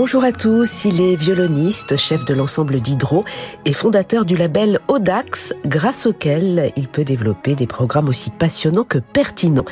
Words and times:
Bonjour 0.00 0.22
à 0.22 0.30
tous, 0.30 0.84
il 0.84 1.00
est 1.00 1.16
violoniste, 1.16 1.96
chef 1.96 2.24
de 2.24 2.32
l'ensemble 2.32 2.80
d'Hydro 2.80 3.24
et 3.64 3.72
fondateur 3.72 4.24
du 4.24 4.36
label 4.36 4.78
Audax, 4.86 5.52
grâce 5.66 6.06
auquel 6.06 6.72
il 6.76 6.86
peut 6.86 7.02
développer 7.02 7.56
des 7.56 7.66
programmes 7.66 8.08
aussi 8.08 8.30
passionnants 8.30 8.84
que 8.84 8.98
pertinents. 8.98 9.64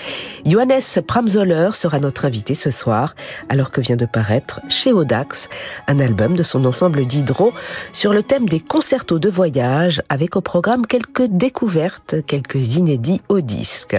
Johannes 0.45 0.81
Pramzoller 1.07 1.71
sera 1.75 2.01
notre 2.01 2.25
invité 2.25 2.57
ce 2.57 2.73
soir, 2.73 3.15
alors 3.49 3.71
que 3.71 3.81
vient 3.81 3.95
de 3.95 4.05
paraître 4.05 4.61
chez 4.69 4.93
Audax 4.93 5.49
un 5.87 6.01
album 6.01 6.35
de 6.35 6.43
son 6.43 6.65
ensemble 6.65 7.07
d'Hydro 7.07 7.53
sur 7.93 8.13
le 8.13 8.25
thème 8.25 8.49
des 8.49 8.59
concertos 8.59 9.21
de 9.21 9.29
voyage, 9.29 10.03
avec 10.09 10.35
au 10.35 10.41
programme 10.41 10.87
quelques 10.87 11.27
découvertes, 11.29 12.17
quelques 12.27 12.75
inédits 12.75 13.23
au 13.29 13.41
disque. 13.41 13.97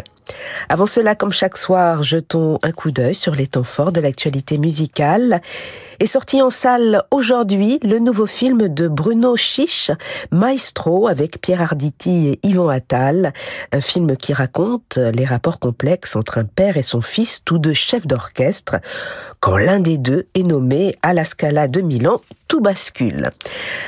Avant 0.68 0.88
cela, 0.88 1.16
comme 1.16 1.32
chaque 1.32 1.56
soir, 1.56 2.04
jetons 2.04 2.60
un 2.64 2.74
coup 2.74 2.92
d'œil 2.92 3.16
sur 3.16 3.34
les 3.34 3.48
temps 3.48 3.64
forts 3.64 3.94
de 3.94 4.02
l'actualité 4.02 4.58
musicale. 4.58 5.42
Est 6.00 6.06
sorti 6.06 6.44
en 6.44 6.52
salle 6.52 7.02
aujourd'hui 7.10 7.80
le 7.82 7.98
nouveau 7.98 8.28
film 8.28 8.68
de 8.68 8.88
Bruno 8.88 9.36
Chiche, 9.36 9.90
Maestro, 10.30 11.08
avec 11.08 11.42
Pierre 11.42 11.64
Arditi 11.64 12.28
et 12.28 12.40
Yvan 12.44 12.70
Attal. 12.70 13.34
Un 13.72 13.82
film 13.82 14.16
qui 14.16 14.32
raconte 14.32 14.98
les 14.98 15.26
rapports 15.26 15.60
complexes 15.60 16.16
entre 16.16 16.38
un 16.38 16.44
père 16.44 16.78
et 16.78 16.84
son 16.84 17.02
fils, 17.02 17.42
tous 17.44 17.58
deux 17.58 17.74
chefs 17.74 18.06
d'orchestre. 18.06 18.76
Quand 19.40 19.58
l'un 19.58 19.80
des 19.80 19.98
deux 19.98 20.28
est 20.36 20.44
nommé 20.44 20.96
à 21.02 21.16
la 21.16 21.26
Scala 21.26 21.68
de 21.68 21.82
Milan, 21.82 22.22
tout 22.48 22.62
bascule. 22.62 23.32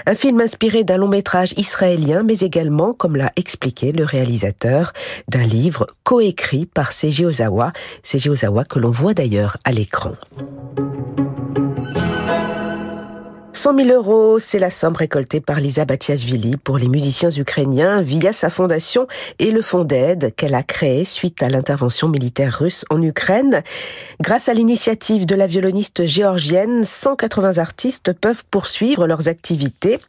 Un 0.07 0.15
film 0.15 0.41
inspiré 0.41 0.83
d'un 0.83 0.97
long 0.97 1.07
métrage 1.07 1.53
israélien, 1.57 2.23
mais 2.23 2.39
également, 2.39 2.94
comme 2.94 3.17
l'a 3.17 3.31
expliqué 3.35 3.91
le 3.91 4.03
réalisateur, 4.03 4.94
d'un 5.27 5.44
livre 5.44 5.85
coécrit 6.03 6.66
par 6.66 6.91
Seiji 6.91 7.25
Ozawa, 7.25 7.71
Seiji 8.01 8.29
Ozawa 8.29 8.66
que 8.66 8.79
l'on 8.79 8.89
voit 8.89 9.13
d'ailleurs 9.13 9.57
à 9.63 9.71
l'écran. 9.71 10.13
100 13.53 13.75
000 13.78 13.89
euros, 13.89 14.39
c'est 14.39 14.59
la 14.59 14.69
somme 14.69 14.95
récoltée 14.95 15.42
par 15.42 15.59
Lisa 15.59 15.83
Batiashvili 15.83 16.55
pour 16.55 16.78
les 16.78 16.88
musiciens 16.88 17.31
ukrainiens 17.31 18.02
via 18.02 18.31
sa 18.31 18.50
fondation 18.50 19.08
et 19.39 19.52
le 19.52 19.61
fonds 19.61 19.83
d'aide 19.83 20.33
qu'elle 20.36 20.53
a 20.53 20.64
créé 20.64 21.03
suite 21.03 21.41
à 21.41 21.50
l'intervention 21.50 22.08
militaire 22.08 22.59
russe 22.59 22.86
en 22.89 23.02
Ukraine. 23.02 23.64
Grâce 24.22 24.50
à 24.50 24.53
l'initiative 24.53 25.25
de 25.25 25.36
la 25.36 25.47
violoniste 25.47 26.06
géorgienne, 26.06 26.83
180 26.83 27.58
artistes 27.58 28.14
peuvent 28.14 28.44
poursuivre 28.50 29.08
leurs 29.08 29.28
activités. 29.28 30.00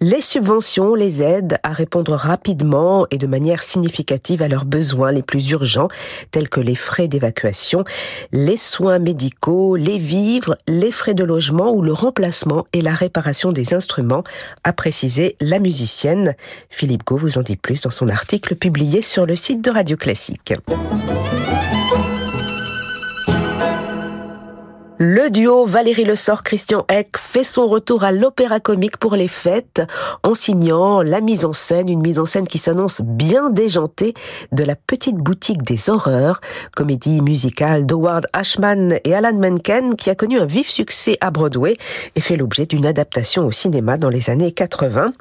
Les 0.00 0.20
subventions 0.20 0.94
les 0.94 1.22
aident 1.22 1.58
à 1.62 1.72
répondre 1.72 2.12
rapidement 2.14 3.06
et 3.10 3.16
de 3.16 3.26
manière 3.26 3.62
significative 3.62 4.42
à 4.42 4.48
leurs 4.48 4.66
besoins 4.66 5.10
les 5.10 5.22
plus 5.22 5.50
urgents, 5.50 5.88
tels 6.30 6.50
que 6.50 6.60
les 6.60 6.74
frais 6.74 7.08
d'évacuation, 7.08 7.82
les 8.30 8.58
soins 8.58 8.98
médicaux, 8.98 9.74
les 9.74 9.96
vivres, 9.96 10.56
les 10.68 10.90
frais 10.90 11.14
de 11.14 11.24
logement 11.24 11.72
ou 11.72 11.80
le 11.80 11.94
remplacement 11.94 12.66
et 12.74 12.82
la 12.82 12.94
réparation 12.94 13.52
des 13.52 13.72
instruments, 13.72 14.24
a 14.64 14.74
précisé 14.74 15.36
la 15.40 15.60
musicienne. 15.60 16.34
Philippe 16.68 17.04
Gau 17.04 17.16
vous 17.16 17.38
en 17.38 17.42
dit 17.42 17.56
plus 17.56 17.80
dans 17.80 17.90
son 17.90 18.08
article 18.08 18.54
publié 18.54 19.00
sur 19.00 19.24
le 19.24 19.34
site 19.34 19.62
de 19.62 19.70
Radio 19.70 19.96
Classique. 19.96 20.52
Le 24.98 25.28
duo 25.28 25.66
Valérie 25.66 26.04
Le 26.04 26.16
Sort 26.16 26.42
Christian 26.42 26.86
Eck 26.88 27.18
fait 27.18 27.44
son 27.44 27.66
retour 27.66 28.02
à 28.02 28.12
l'opéra 28.12 28.60
comique 28.60 28.96
pour 28.96 29.14
les 29.14 29.28
fêtes 29.28 29.82
en 30.22 30.34
signant 30.34 31.02
la 31.02 31.20
mise 31.20 31.44
en 31.44 31.52
scène, 31.52 31.90
une 31.90 32.00
mise 32.00 32.18
en 32.18 32.24
scène 32.24 32.46
qui 32.46 32.56
s'annonce 32.56 33.02
bien 33.02 33.50
déjantée 33.50 34.14
de 34.52 34.64
la 34.64 34.74
petite 34.74 35.16
boutique 35.16 35.62
des 35.62 35.90
horreurs, 35.90 36.40
comédie 36.74 37.20
musicale 37.20 37.84
d'Howard 37.84 38.26
Ashman 38.32 38.98
et 39.04 39.14
Alan 39.14 39.34
Menken 39.34 39.96
qui 39.96 40.08
a 40.08 40.14
connu 40.14 40.38
un 40.40 40.46
vif 40.46 40.70
succès 40.70 41.18
à 41.20 41.30
Broadway 41.30 41.76
et 42.14 42.22
fait 42.22 42.36
l'objet 42.36 42.64
d'une 42.64 42.86
adaptation 42.86 43.44
au 43.44 43.52
cinéma 43.52 43.98
dans 43.98 44.08
les 44.08 44.30
années 44.30 44.52
80. 44.52 45.12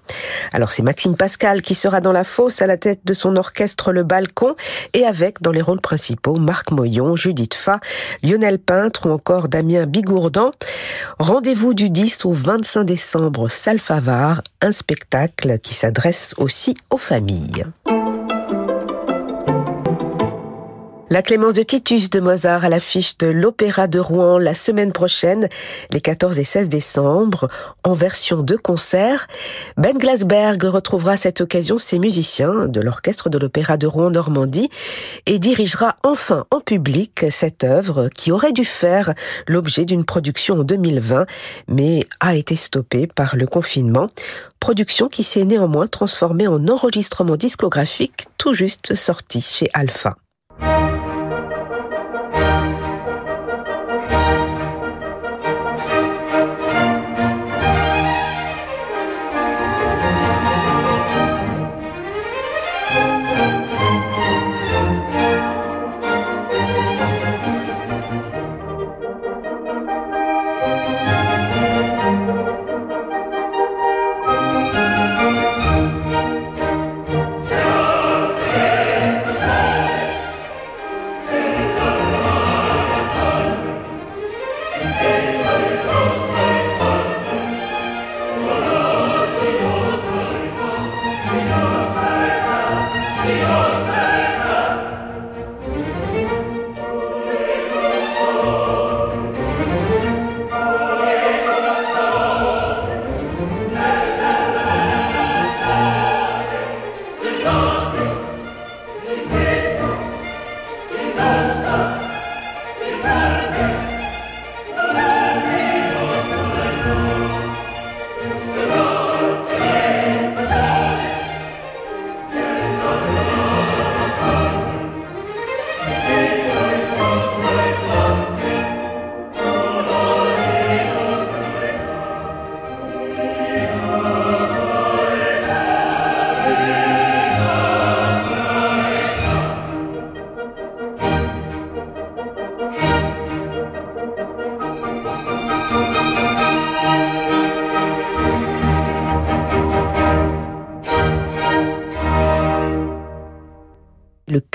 Alors 0.54 0.72
c'est 0.72 0.84
Maxime 0.84 1.18
Pascal 1.18 1.62
qui 1.62 1.76
sera 1.76 2.00
dans 2.00 2.14
la 2.14 2.24
fosse 2.24 2.62
à 2.62 2.68
la 2.68 2.78
tête 2.78 3.02
de 3.04 3.14
son 3.14 3.36
orchestre 3.36 3.92
Le 3.92 4.04
Balcon 4.04 4.56
et 4.94 5.06
avec 5.06 5.42
dans 5.42 5.52
les 5.52 5.62
rôles 5.62 5.82
principaux 5.82 6.36
Marc 6.36 6.72
Moyon, 6.72 7.18
Judith 7.18 7.56
Fa, 7.56 7.82
Lionel 8.24 8.58
Peintre 8.58 9.08
ou 9.08 9.12
encore 9.12 9.50
Damien 9.50 9.65
Bigourdan. 9.88 10.52
Rendez-vous 11.20 11.74
du 11.74 11.90
10 11.90 12.26
au 12.26 12.32
25 12.32 12.84
décembre, 12.84 13.50
Salfavar, 13.50 14.42
un 14.62 14.72
spectacle 14.72 15.60
qui 15.60 15.74
s'adresse 15.74 16.36
aussi 16.38 16.76
aux 16.90 16.98
familles. 16.98 17.66
La 21.12 21.22
Clémence 21.22 21.54
de 21.54 21.62
Titus 21.62 22.10
de 22.10 22.20
Mozart 22.20 22.66
à 22.66 22.70
l'affiche 22.70 23.16
de 23.20 23.28
l'Opéra 23.28 23.88
de 23.88 24.00
Rouen 24.00 24.40
la 24.40 24.56
semaine 24.56 24.92
prochaine, 24.92 25.50
les 25.92 26.02
14 26.02 26.40
et 26.40 26.44
16 26.44 26.68
décembre, 26.68 27.48
en 27.84 27.94
version 27.94 28.42
de 28.42 28.56
concert. 28.56 29.28
Ben 29.78 29.96
Glasberg 29.96 30.64
retrouvera 30.64 31.12
à 31.12 31.18
cette 31.18 31.42
occasion 31.42 31.78
ses 31.78 32.00
musiciens 32.00 32.66
de 32.66 32.82
l'Orchestre 32.82 33.30
de 33.30 33.38
l'Opéra 33.38 33.78
de 33.78 33.86
Rouen 33.86 34.10
Normandie 34.10 34.72
et 35.28 35.38
dirigera 35.38 35.96
enfin 36.04 36.46
en 36.50 36.60
public 36.60 37.26
cette 37.30 37.64
œuvre 37.64 38.10
qui 38.10 38.32
aurait 38.32 38.52
dû 38.52 38.66
faire 38.66 39.14
l'objet 39.48 39.86
d'une 39.86 40.06
production 40.06 40.62
en 40.62 40.64
2020, 40.64 41.28
mais 41.68 42.08
a 42.20 42.34
été 42.34 42.56
stoppée 42.56 43.06
par 43.06 43.36
le 43.36 43.46
confinement. 43.46 44.10
Production 44.60 45.08
qui 45.08 45.24
s'est 45.24 45.46
néanmoins 45.46 45.86
transformée 45.86 46.48
en 46.48 46.68
enregistrement 46.68 47.36
discographique 47.36 48.26
tout 48.40 48.56
juste 48.56 48.96
sorti 48.96 49.42
chez 49.42 49.70
Alpha. 49.76 50.16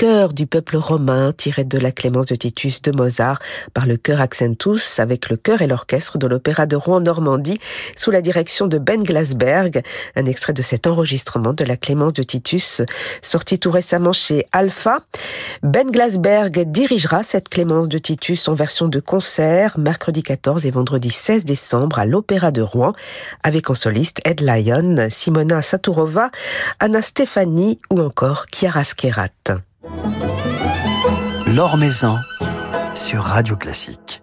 Le 0.01 0.07
chœur 0.07 0.33
du 0.33 0.47
peuple 0.47 0.77
romain 0.77 1.31
tiré 1.31 1.63
de 1.63 1.77
la 1.77 1.91
Clémence 1.91 2.25
de 2.25 2.35
Titus 2.35 2.81
de 2.81 2.91
Mozart 2.91 3.39
par 3.73 3.85
le 3.85 3.97
chœur 3.97 4.19
Accentus 4.19 4.99
avec 4.99 5.29
le 5.29 5.37
chœur 5.37 5.61
et 5.61 5.67
l'orchestre 5.67 6.17
de 6.17 6.25
l'Opéra 6.25 6.65
de 6.65 6.75
Rouen 6.75 7.01
Normandie 7.01 7.59
sous 7.95 8.09
la 8.09 8.21
direction 8.21 8.65
de 8.65 8.79
Ben 8.79 9.03
Glasberg. 9.03 9.83
Un 10.15 10.25
extrait 10.25 10.53
de 10.53 10.63
cet 10.63 10.87
enregistrement 10.87 11.53
de 11.53 11.63
la 11.63 11.77
Clémence 11.77 12.13
de 12.13 12.23
Titus 12.23 12.81
sorti 13.21 13.59
tout 13.59 13.69
récemment 13.69 14.11
chez 14.11 14.47
Alpha. 14.51 15.01
Ben 15.61 15.91
Glasberg 15.91 16.71
dirigera 16.71 17.21
cette 17.21 17.49
Clémence 17.49 17.87
de 17.87 17.99
Titus 17.99 18.47
en 18.47 18.55
version 18.55 18.87
de 18.87 18.99
concert 18.99 19.77
mercredi 19.77 20.23
14 20.23 20.65
et 20.65 20.71
vendredi 20.71 21.11
16 21.11 21.45
décembre 21.45 21.99
à 21.99 22.05
l'Opéra 22.05 22.49
de 22.49 22.63
Rouen 22.63 22.93
avec 23.43 23.69
en 23.69 23.75
soliste 23.75 24.19
Ed 24.25 24.41
Lyon, 24.41 24.95
Simona 25.09 25.61
Saturova, 25.61 26.31
Anna 26.79 27.03
Stéphanie 27.03 27.79
ou 27.91 27.99
encore 27.99 28.45
Chiara 28.51 28.83
Skerat. 28.83 29.61
Maison 31.77 32.19
sur 32.95 33.23
Radio 33.23 33.55
Classique. 33.55 34.21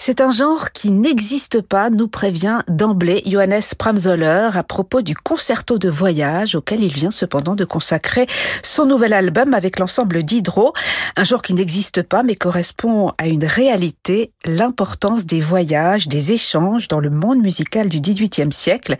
C'est 0.00 0.20
un 0.20 0.30
genre 0.30 0.70
qui 0.70 0.92
n'existe 0.92 1.60
pas, 1.60 1.90
nous 1.90 2.06
prévient 2.06 2.60
d'emblée 2.68 3.20
Johannes 3.26 3.60
Pramzoller 3.76 4.50
à 4.54 4.62
propos 4.62 5.02
du 5.02 5.16
concerto 5.16 5.76
de 5.76 5.90
voyage 5.90 6.54
auquel 6.54 6.84
il 6.84 6.92
vient 6.92 7.10
cependant 7.10 7.56
de 7.56 7.64
consacrer 7.64 8.28
son 8.62 8.86
nouvel 8.86 9.12
album 9.12 9.54
avec 9.54 9.80
l'ensemble 9.80 10.22
d'Hydro. 10.22 10.72
Un 11.16 11.24
genre 11.24 11.42
qui 11.42 11.52
n'existe 11.52 12.02
pas 12.02 12.22
mais 12.22 12.36
correspond 12.36 13.12
à 13.18 13.26
une 13.26 13.44
réalité, 13.44 14.30
l'importance 14.44 15.26
des 15.26 15.40
voyages, 15.40 16.06
des 16.06 16.30
échanges 16.30 16.86
dans 16.86 17.00
le 17.00 17.10
monde 17.10 17.42
musical 17.42 17.88
du 17.88 18.00
XVIIIe 18.00 18.52
siècle, 18.52 18.96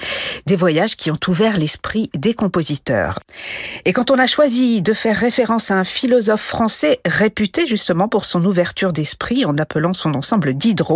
des 0.47 0.57
voyages 0.57 0.97
qui 0.97 1.13
ont 1.13 1.21
ouvert 1.29 1.59
l'esprit 1.59 2.11
des 2.17 2.35
compositeurs. 2.35 3.21
Et 3.85 3.93
quand 3.93 4.11
on 4.11 4.19
a 4.19 4.27
choisi 4.27 4.83
de 4.83 4.93
faire 4.93 5.17
référence 5.17 5.71
à 5.71 5.77
un 5.77 5.85
philosophe 5.85 6.43
français 6.43 6.99
réputé 7.07 7.69
justement 7.69 8.09
pour 8.09 8.25
son 8.25 8.45
ouverture 8.45 8.93
d'esprit 8.93 9.45
en 9.45 9.57
appelant 9.59 9.95
son 9.95 10.15
ensemble 10.15 10.55
d'Hydro, 10.55 10.88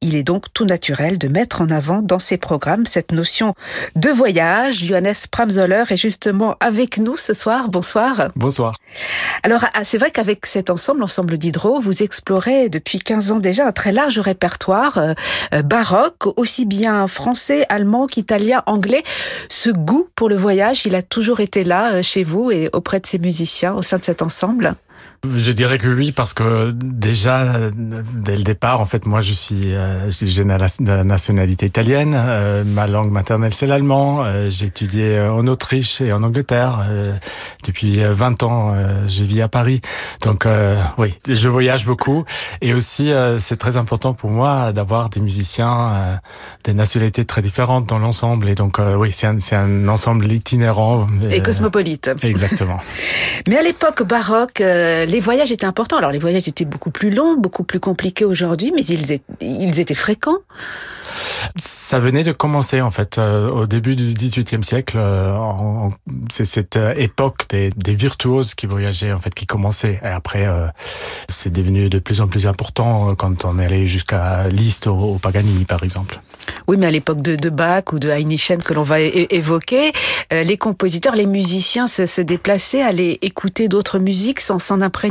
il 0.00 0.16
est 0.16 0.22
donc 0.22 0.52
tout 0.52 0.64
naturel 0.64 1.18
de 1.18 1.28
mettre 1.28 1.60
en 1.60 1.70
avant 1.70 2.02
dans 2.02 2.18
ses 2.18 2.36
programmes 2.36 2.86
cette 2.86 3.12
notion 3.12 3.54
de 3.96 4.10
voyage. 4.10 4.84
Johannes 4.84 5.14
Pramzoller 5.30 5.84
est 5.90 5.96
justement 5.96 6.56
avec 6.60 6.98
nous 6.98 7.16
ce 7.16 7.34
soir. 7.34 7.68
Bonsoir. 7.68 8.28
Bonsoir. 8.36 8.76
Alors, 9.42 9.64
ah, 9.74 9.84
c'est 9.84 9.98
vrai 9.98 10.10
qu'avec 10.10 10.46
cet 10.46 10.70
ensemble, 10.70 11.00
l'ensemble 11.00 11.38
d'Hydro, 11.38 11.80
vous 11.80 12.02
explorez 12.02 12.68
depuis 12.68 12.98
15 12.98 13.32
ans 13.32 13.38
déjà 13.38 13.66
un 13.66 13.72
très 13.72 13.92
large 13.92 14.18
répertoire 14.18 14.98
euh, 14.98 15.14
euh, 15.52 15.62
baroque, 15.62 16.26
aussi 16.38 16.64
bien 16.66 17.06
français, 17.06 17.64
allemand 17.68 18.06
qu'italien, 18.06 18.62
anglais. 18.66 19.02
Ce 19.48 19.70
goût 19.70 20.08
pour 20.14 20.28
le 20.28 20.36
voyage, 20.36 20.86
il 20.86 20.94
a 20.94 21.02
toujours 21.02 21.40
été 21.40 21.64
là 21.64 21.94
euh, 21.94 22.02
chez 22.02 22.24
vous 22.24 22.50
et 22.50 22.70
auprès 22.72 23.00
de 23.00 23.06
ces 23.06 23.18
musiciens 23.18 23.74
au 23.74 23.82
sein 23.82 23.98
de 23.98 24.04
cet 24.04 24.22
ensemble? 24.22 24.74
Je 25.36 25.52
dirais 25.52 25.78
que 25.78 25.88
oui, 25.88 26.12
parce 26.12 26.34
que 26.34 26.70
déjà, 26.72 27.70
dès 27.74 28.36
le 28.36 28.42
départ, 28.42 28.80
en 28.80 28.84
fait, 28.84 29.06
moi, 29.06 29.20
je 29.20 29.32
suis, 29.32 29.74
euh, 29.74 30.10
j'ai 30.10 30.44
la 30.44 31.04
nationalité 31.04 31.66
italienne. 31.66 32.14
Euh, 32.16 32.64
ma 32.64 32.86
langue 32.86 33.10
maternelle, 33.10 33.52
c'est 33.52 33.66
l'allemand. 33.66 34.24
Euh, 34.24 34.46
j'ai 34.48 34.66
étudié 34.66 35.20
en 35.20 35.46
Autriche 35.46 36.00
et 36.00 36.12
en 36.12 36.22
Angleterre. 36.22 36.86
depuis 37.64 38.00
20 38.02 38.42
ans, 38.42 38.74
je 39.06 39.22
vis 39.22 39.42
à 39.42 39.48
Paris. 39.48 39.80
Donc, 40.22 40.46
oui, 40.98 41.14
je 41.26 41.48
voyage 41.48 41.86
beaucoup. 41.86 42.24
Et 42.60 42.74
aussi, 42.74 43.10
c'est 43.38 43.56
très 43.56 43.76
important 43.76 44.14
pour 44.14 44.30
moi 44.30 44.72
d'avoir 44.72 45.08
des 45.08 45.20
musiciens 45.20 46.20
des 46.64 46.74
nationalités 46.74 47.24
très 47.24 47.42
différentes 47.42 47.88
dans 47.88 47.98
l'ensemble. 47.98 48.50
Et 48.50 48.54
donc, 48.54 48.78
oui, 48.78 49.12
c'est 49.12 49.26
un, 49.26 49.38
c'est 49.38 49.56
un 49.56 49.88
ensemble 49.88 50.30
itinérant. 50.30 51.06
Et 51.30 51.42
cosmopolite. 51.42 52.10
Exactement. 52.22 52.78
Mais 53.48 53.56
à 53.56 53.62
l'époque 53.62 54.02
baroque, 54.02 54.62
les 55.14 55.20
voyages 55.20 55.52
étaient 55.52 55.64
importants. 55.64 55.98
Alors 55.98 56.10
les 56.10 56.18
voyages 56.18 56.48
étaient 56.48 56.64
beaucoup 56.64 56.90
plus 56.90 57.10
longs, 57.10 57.36
beaucoup 57.36 57.62
plus 57.62 57.78
compliqués 57.78 58.24
aujourd'hui, 58.24 58.72
mais 58.74 58.84
ils 58.84 59.12
étaient, 59.12 59.22
ils 59.40 59.78
étaient 59.78 59.94
fréquents. 59.94 60.38
Ça 61.56 62.00
venait 62.00 62.24
de 62.24 62.32
commencer 62.32 62.80
en 62.80 62.90
fait 62.90 63.18
euh, 63.18 63.48
au 63.48 63.66
début 63.66 63.94
du 63.94 64.12
XVIIIe 64.12 64.64
siècle. 64.64 64.96
Euh, 64.98 65.38
c'est 66.30 66.44
cette 66.44 66.76
euh, 66.76 66.94
époque 66.96 67.46
des, 67.50 67.70
des, 67.76 67.94
virtuoses 67.94 68.56
qui 68.56 68.66
voyageaient 68.66 69.12
en 69.12 69.20
fait, 69.20 69.32
qui 69.32 69.46
commençait. 69.46 70.00
Et 70.02 70.08
après, 70.08 70.48
c'est 71.28 71.52
devenu 71.52 71.88
de 71.88 72.00
plus 72.00 72.20
en 72.20 72.26
plus 72.26 72.48
important 72.48 73.14
quand 73.14 73.44
on 73.44 73.60
est 73.60 73.66
allé 73.66 73.86
jusqu'à 73.86 74.48
Liszt 74.48 74.88
au, 74.88 75.18
Paganini, 75.22 75.64
par 75.64 75.84
exemple. 75.84 76.20
Oui, 76.66 76.76
mais 76.76 76.86
à 76.86 76.90
l'époque 76.90 77.22
de, 77.22 77.36
de, 77.36 77.50
Bach 77.50 77.92
ou 77.92 78.00
de 78.00 78.08
Heinichen 78.08 78.62
que 78.62 78.74
l'on 78.74 78.82
va 78.82 79.00
évoquer, 79.00 79.92
les 80.32 80.58
compositeurs, 80.58 81.14
les 81.14 81.26
musiciens 81.26 81.86
se, 81.86 82.06
se 82.06 82.20
déplaçaient, 82.20 82.82
allaient 82.82 83.18
écouter 83.22 83.68
d'autres 83.68 84.00
musiques 84.00 84.40
sans 84.40 84.58
s'en 84.58 84.80
imprégner. 84.80 85.03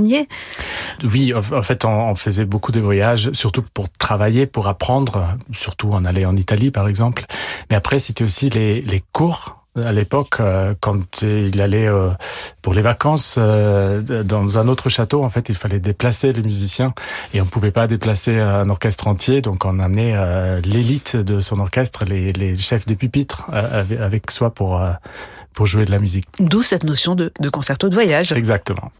Oui, 1.03 1.33
en 1.33 1.61
fait, 1.61 1.85
on, 1.85 2.15
faisait 2.15 2.45
beaucoup 2.45 2.71
de 2.71 2.79
voyages, 2.79 3.31
surtout 3.31 3.63
pour 3.73 3.89
travailler, 3.89 4.45
pour 4.45 4.67
apprendre, 4.67 5.37
surtout 5.51 5.89
on 5.91 6.05
allait 6.05 6.25
en 6.25 6.35
Italie 6.35 6.71
par 6.71 6.87
exemple. 6.87 7.25
Mais 7.69 7.75
après, 7.75 7.99
c'était 7.99 8.23
aussi 8.23 8.49
les, 8.49 8.81
les 8.81 9.03
cours 9.11 9.63
à 9.75 9.91
l'époque, 9.91 10.35
euh, 10.39 10.75
quand 10.79 11.21
il 11.23 11.59
allait 11.59 11.87
euh, 11.87 12.09
pour 12.61 12.73
les 12.73 12.81
vacances 12.81 13.35
euh, 13.39 14.01
dans 14.01 14.59
un 14.59 14.67
autre 14.67 14.89
château, 14.89 15.23
en 15.23 15.29
fait, 15.29 15.49
il 15.49 15.55
fallait 15.55 15.79
déplacer 15.79 16.31
les 16.31 16.43
musiciens 16.43 16.93
et 17.33 17.41
on 17.41 17.45
pouvait 17.45 17.71
pas 17.71 17.87
déplacer 17.87 18.39
un 18.39 18.69
orchestre 18.69 19.07
entier, 19.07 19.41
donc 19.41 19.65
on 19.65 19.79
amenait 19.79 20.15
l'élite 20.61 21.15
de 21.15 21.39
son 21.39 21.59
orchestre, 21.59 22.05
les, 22.05 22.33
les 22.33 22.55
chefs 22.55 22.85
des 22.85 22.95
pupitres, 22.95 23.45
avec 23.51 24.31
soi 24.31 24.53
pour 24.53 24.81
pour 25.53 25.67
jouer 25.67 25.85
de 25.85 25.91
la 25.91 25.99
musique. 25.99 26.25
D'où 26.39 26.63
cette 26.63 26.83
notion 26.83 27.13
de, 27.13 27.31
de 27.39 27.49
concerto 27.49 27.87
de 27.87 27.93
voyage. 27.93 28.31
Exactement. 28.31 28.91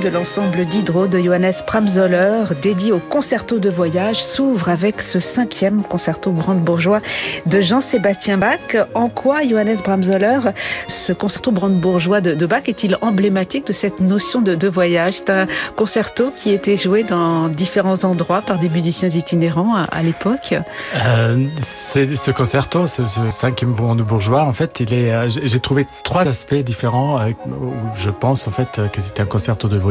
de 0.00 0.08
l'ensemble 0.08 0.64
d'Hydro 0.64 1.06
de 1.06 1.18
Johannes 1.18 1.52
Pramzoller, 1.66 2.44
dédié 2.62 2.90
au 2.92 2.98
concerto 2.98 3.58
de 3.58 3.68
voyage, 3.68 4.24
s'ouvre 4.24 4.70
avec 4.70 5.02
ce 5.02 5.20
cinquième 5.20 5.82
concerto 5.82 6.30
brandebourgeois 6.30 7.00
de 7.44 7.60
Jean-Sébastien 7.60 8.38
Bach. 8.38 8.76
En 8.94 9.08
quoi 9.08 9.42
Johannes 9.42 9.78
Pramzoller, 9.82 10.38
ce 10.88 11.12
concerto 11.12 11.50
brandebourgeois 11.50 12.22
de, 12.22 12.46
Bach, 12.46 12.62
est-il 12.66 12.96
emblématique 13.02 13.66
de 13.66 13.72
cette 13.74 14.00
notion 14.00 14.40
de, 14.40 14.68
voyage? 14.68 15.16
C'est 15.18 15.30
un 15.30 15.46
concerto 15.76 16.32
qui 16.34 16.50
était 16.50 16.76
joué 16.76 17.02
dans 17.02 17.48
différents 17.48 18.04
endroits 18.04 18.40
par 18.40 18.58
des 18.58 18.70
musiciens 18.70 19.10
itinérants 19.10 19.84
à, 19.90 20.02
l'époque. 20.02 20.54
Euh, 20.94 21.46
ce 21.58 22.30
concerto, 22.30 22.86
ce, 22.86 23.02
cinquième 23.30 23.72
brandebourgeois, 23.72 24.44
en 24.44 24.52
fait. 24.52 24.82
Euh, 24.92 25.28
j'ai 25.28 25.60
trouvé 25.60 25.86
trois 26.04 26.26
aspects 26.26 26.54
différents 26.54 27.20
euh, 27.20 27.32
où 27.46 27.72
je 27.96 28.10
pense 28.10 28.48
en 28.48 28.50
fait 28.50 28.80
que 28.92 29.00
c'était 29.00 29.22
un 29.22 29.26
concerto 29.26 29.68
de 29.68 29.76
voyage. 29.76 29.89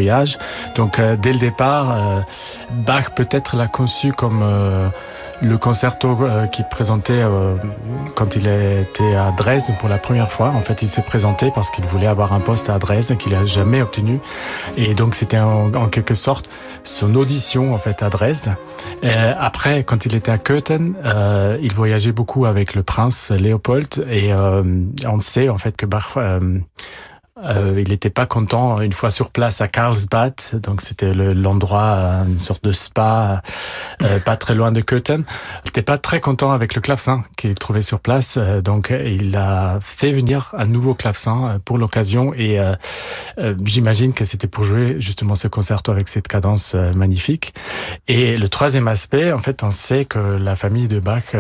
Donc 0.75 1.00
euh, 1.00 1.15
dès 1.15 1.34
le 1.34 1.39
départ, 1.39 1.91
euh, 1.91 2.22
Bach 2.72 3.12
peut-être 3.15 3.56
l'a 3.56 3.68
conçu 3.68 4.13
comme 4.13 4.41
euh, 4.44 4.88
le 5.41 5.58
concerto 5.58 6.18
qui 6.51 6.63
présentait 6.70 7.24
quand 8.15 8.36
il 8.36 8.48
était 8.48 9.15
à 9.15 9.32
Dresde 9.32 9.74
pour 9.79 9.88
la 9.88 9.98
première 9.98 10.29
fois. 10.29 10.50
En 10.50 10.60
fait, 10.60 10.82
il 10.82 10.88
s'est 10.88 11.01
présenté 11.01 11.50
parce 11.56 11.72
qu'il 11.72 11.86
voulait 11.86 12.08
avoir 12.08 12.34
un 12.34 12.41
poste 12.41 12.70
à 12.70 12.77
Dresde 12.77 13.15
qu'il 13.15 13.34
a 13.36 13.46
jamais 13.46 13.82
obtenu. 13.82 14.20
Et 14.75 14.94
donc 14.96 15.15
c'était 15.15 15.39
en, 15.39 15.74
en, 15.74 15.88
quelque 15.88 16.13
sorte 16.13 16.50
son 16.84 17.15
audition 17.15 17.74
en 17.74 17.77
fait 17.77 18.03
à 18.03 18.10
Dresde. 18.10 18.51
Et 19.01 19.13
après, 19.13 19.86
quand 19.86 20.06
il 20.06 20.13
était 20.13 20.32
à 20.32 20.38
Köthen, 20.38 20.96
il 21.62 21.74
voyageait 21.74 22.12
beaucoup 22.12 22.46
avec 22.46 22.75
le 22.75 22.84
prince 22.84 23.32
Léopold 23.32 24.06
et 24.12 24.34
on 24.34 25.20
sait 25.22 25.48
en 25.48 25.58
fait 25.58 25.77
que 25.77 25.86
Bach 25.86 26.18
euh, 27.46 27.75
il 27.77 27.89
n'était 27.89 28.10
pas 28.10 28.25
content 28.25 28.81
une 28.81 28.91
fois 28.91 29.12
sur 29.12 29.31
place 29.31 29.62
à 29.62 29.67
Karlsbad, 29.67 30.34
donc 30.53 30.81
c'était 30.81 31.13
l'endroit, 31.13 31.81
euh, 31.81 32.25
une 32.25 32.39
sorte 32.41 32.63
de 32.63 32.72
spa, 32.72 33.41
euh, 34.01 34.19
pas 34.19 34.38
très 34.38 34.55
loin 34.55 34.72
de 34.72 34.81
Köthen. 34.81 35.24
Il 35.63 35.67
n'était 35.67 35.81
pas 35.81 35.98
très 35.98 36.19
content 36.19 36.51
avec 36.51 36.75
le 36.75 36.81
clavecin 36.81 37.24
qu'il 37.38 37.55
trouvait 37.55 37.81
sur 37.81 38.00
place, 38.00 38.36
euh, 38.38 38.62
donc 38.62 38.91
il 38.91 39.36
a 39.36 39.79
fait 39.81 40.12
venir 40.12 40.53
un 40.58 40.65
nouveau 40.65 40.93
clavecin 40.93 41.48
euh, 41.48 41.60
pour 41.63 41.77
l'occasion 41.77 42.34
et 42.34 42.60
j'imagine 43.63 44.13
que 44.13 44.25
c'était 44.25 44.48
pour 44.48 44.63
jouer 44.63 44.96
justement 45.00 45.36
ce 45.36 45.48
concerto 45.48 45.91
avec 45.91 46.08
cette 46.08 46.27
cadence 46.27 46.74
magnifique. 46.74 47.53
Et 48.08 48.38
le 48.38 48.50
troisième 48.50 48.88
aspect, 48.88 49.31
en 49.31 49.39
fait, 49.39 49.63
on 49.63 49.72
sait 49.72 50.05
que 50.05 50.19
la 50.19 50.55
famille 50.55 50.88
de 50.88 51.00
Bach 51.00 51.36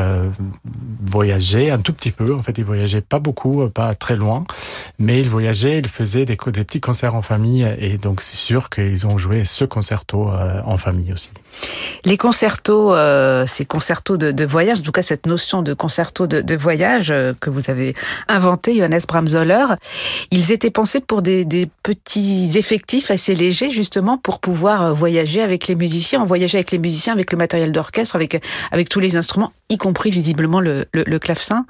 voyageait 1.03 1.71
un 1.71 1.79
tout 1.79 1.93
petit 1.93 2.11
peu. 2.11 2.33
En 2.33 2.41
fait, 2.41 2.57
il 2.57 2.63
voyageait 2.63 3.01
pas 3.01 3.19
beaucoup, 3.19 3.67
pas 3.69 3.95
très 3.95 4.15
loin, 4.15 4.45
mais 4.97 5.19
il 5.19 5.29
voyageait. 5.29 5.79
Il 5.79 5.87
faisaient 5.89 6.25
des, 6.25 6.37
des 6.47 6.63
petits 6.63 6.81
concerts 6.81 7.15
en 7.15 7.21
famille 7.21 7.67
et 7.77 7.97
donc 7.97 8.21
c'est 8.21 8.35
sûr 8.35 8.69
qu'ils 8.69 9.05
ont 9.07 9.17
joué 9.17 9.45
ce 9.45 9.65
concerto 9.65 10.29
euh, 10.29 10.61
en 10.65 10.77
famille 10.77 11.11
aussi. 11.13 11.29
Les 12.05 12.17
concertos, 12.17 12.93
euh, 12.93 13.45
ces 13.47 13.65
concertos 13.65 14.17
de, 14.17 14.31
de, 14.31 14.45
voyage, 14.45 14.79
en 14.79 14.81
tout 14.81 14.91
cas 14.91 15.01
cette 15.01 15.25
notion 15.25 15.61
de 15.61 15.73
concerto 15.73 16.27
de, 16.27 16.41
de 16.41 16.55
voyage 16.55 17.11
euh, 17.11 17.33
que 17.39 17.49
vous 17.49 17.69
avez 17.69 17.95
inventé, 18.27 18.77
Johannes 18.77 19.01
Bramzoller, 19.07 19.65
ils 20.31 20.51
étaient 20.51 20.69
pensés 20.69 20.99
pour 20.99 21.21
des, 21.21 21.45
des, 21.45 21.69
petits 21.83 22.51
effectifs 22.55 23.09
assez 23.09 23.33
légers, 23.33 23.71
justement 23.71 24.17
pour 24.17 24.39
pouvoir 24.39 24.93
voyager 24.93 25.41
avec 25.41 25.67
les 25.67 25.75
musiciens, 25.75 26.23
voyager 26.23 26.57
avec 26.57 26.71
les 26.71 26.77
musiciens, 26.77 27.13
avec 27.13 27.31
le 27.31 27.37
matériel 27.37 27.71
d'orchestre, 27.71 28.15
avec 28.15 28.43
avec 28.71 28.89
tous 28.89 28.99
les 28.99 29.17
instruments, 29.17 29.51
y 29.69 29.77
compris 29.77 30.11
visiblement 30.11 30.59
le, 30.59 30.85
le, 30.93 31.03
le 31.03 31.19
clavecin. 31.19 31.65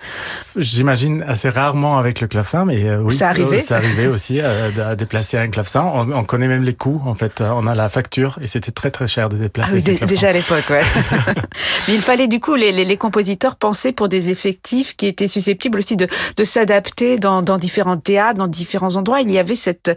J'imagine 0.58 1.24
assez 1.26 1.48
rarement 1.50 1.98
avec 1.98 2.20
le 2.20 2.28
clavecin, 2.28 2.66
mais 2.66 2.96
oui, 2.96 3.16
ça 3.16 3.30
arrivait. 3.30 3.60
ça 3.60 3.78
arrivait 3.78 4.08
aussi 4.10 4.40
à, 4.40 4.66
à, 4.86 4.96
déplacer 4.96 5.38
un 5.38 5.50
clavecin. 5.50 5.84
On, 5.94 6.12
on, 6.12 6.24
connaît 6.24 6.48
même 6.48 6.64
les 6.64 6.74
coûts, 6.74 7.02
en 7.06 7.14
fait. 7.14 7.42
On 7.42 7.68
a 7.68 7.76
la 7.76 7.90
facture 7.90 8.38
et 8.42 8.48
c'était 8.48 8.72
très 8.72 8.92
très 8.92 9.08
cher 9.08 9.30
de 9.30 9.38
déplacer. 9.38 9.84
Ah 9.86 9.92
oui, 10.02 10.08
déjà 10.08 10.30
à 10.30 10.34
l'époque, 10.34 10.66
ouais. 10.70 10.82
Mais 11.88 11.96
il 11.96 12.02
fallait 12.02 12.28
du 12.28 12.40
coup 12.40 12.56
les, 12.56 12.72
les, 12.72 12.86
les, 12.86 12.98
compositeurs 12.98 13.56
penser 13.56 13.92
pour 13.92 14.10
des 14.10 14.30
effectifs 14.30 14.96
qui 14.96 15.08
étaient 15.08 15.28
susceptibles 15.28 15.80
aussi 15.80 15.96
de, 15.96 16.08
de 16.38 16.44
s'adapter 16.44 17.18
dans, 17.18 17.42
dans 17.42 17.58
différents 17.58 17.98
théâtres, 17.98 18.38
dans 18.38 18.48
différents 18.48 18.96
endroits. 18.96 19.22
Il 19.22 19.32
y 19.32 19.38
avait 19.38 19.56
cette, 19.56 19.92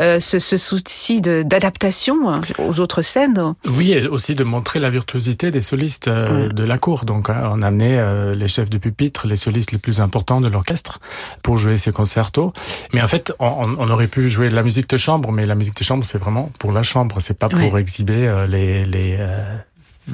euh, 0.00 0.20
ce, 0.20 0.38
ce 0.38 0.56
souci 0.56 1.20
d'adaptation 1.20 2.40
aux 2.58 2.80
autres 2.80 3.02
scènes. 3.02 3.54
Oui, 3.66 3.92
et 3.92 4.06
aussi 4.08 4.34
de 4.34 4.44
montrer 4.44 4.80
la 4.80 4.90
virtuosité 4.90 5.50
des 5.50 5.62
solistes 5.62 6.08
euh, 6.08 6.48
de 6.48 6.64
la 6.64 6.78
cour. 6.78 7.04
Donc 7.04 7.28
on 7.28 7.62
amenait 7.62 7.98
euh, 7.98 8.34
les 8.34 8.48
chefs 8.48 8.70
de 8.70 8.78
pupitre, 8.78 9.26
les 9.26 9.36
solistes 9.36 9.72
les 9.72 9.78
plus 9.78 10.00
importants 10.00 10.40
de 10.40 10.48
l'orchestre 10.48 11.00
pour 11.42 11.58
jouer 11.58 11.76
ces 11.78 11.92
concertos. 11.92 12.52
Mais 12.92 13.02
en 13.02 13.08
fait, 13.08 13.32
on, 13.38 13.55
on, 13.56 13.90
aurait 13.90 14.08
pu 14.08 14.28
jouer 14.28 14.48
de 14.48 14.54
la 14.54 14.62
musique 14.62 14.88
de 14.88 14.96
chambre, 14.96 15.32
mais 15.32 15.46
la 15.46 15.54
musique 15.54 15.76
de 15.76 15.84
chambre, 15.84 16.04
c'est 16.04 16.18
vraiment 16.18 16.50
pour 16.58 16.72
la 16.72 16.82
chambre, 16.82 17.20
c'est 17.20 17.38
pas 17.38 17.48
pour 17.48 17.72
ouais. 17.72 17.80
exhiber 17.80 18.26
euh, 18.26 18.46
les, 18.46 18.84
les 18.84 19.16
euh, 19.18 19.56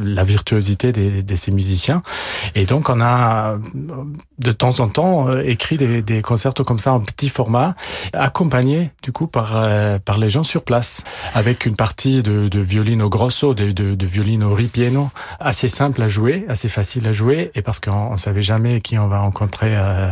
la 0.01 0.25
virtuosité 0.25 0.93
de, 0.93 1.21
de, 1.21 1.35
ces 1.35 1.51
musiciens. 1.51 2.03
Et 2.55 2.67
donc, 2.67 2.89
on 2.89 3.01
a 3.01 3.57
de 4.39 4.53
temps 4.53 4.81
en 4.81 4.89
temps 4.89 5.29
euh, 5.29 5.43
écrit 5.43 5.77
des, 5.77 6.03
des 6.03 6.23
concertos 6.23 6.65
comme 6.65 6.79
ça 6.79 6.93
en 6.93 7.01
petit 7.01 7.29
format, 7.29 7.75
accompagnés 8.13 8.91
du 9.03 9.13
coup 9.13 9.27
par 9.27 9.57
euh, 9.57 9.99
par 9.99 10.19
les 10.19 10.31
gens 10.31 10.45
sur 10.45 10.65
place, 10.65 11.03
avec 11.35 11.67
une 11.67 11.77
partie 11.77 12.23
de, 12.23 12.49
de 12.49 12.61
violino 12.61 13.09
grosso, 13.09 13.55
de, 13.55 13.73
de, 13.73 13.95
de 13.95 14.07
violino 14.07 14.55
ripieno, 14.55 15.11
assez 15.41 15.69
simple 15.69 16.03
à 16.03 16.09
jouer, 16.09 16.45
assez 16.49 16.69
facile 16.69 17.07
à 17.09 17.13
jouer, 17.13 17.51
et 17.55 17.63
parce 17.63 17.81
qu'on 17.81 18.17
savait 18.17 18.43
jamais 18.43 18.81
qui 18.81 18.99
on 18.99 19.09
va 19.09 19.21
rencontrer 19.21 19.77
euh, 19.77 20.11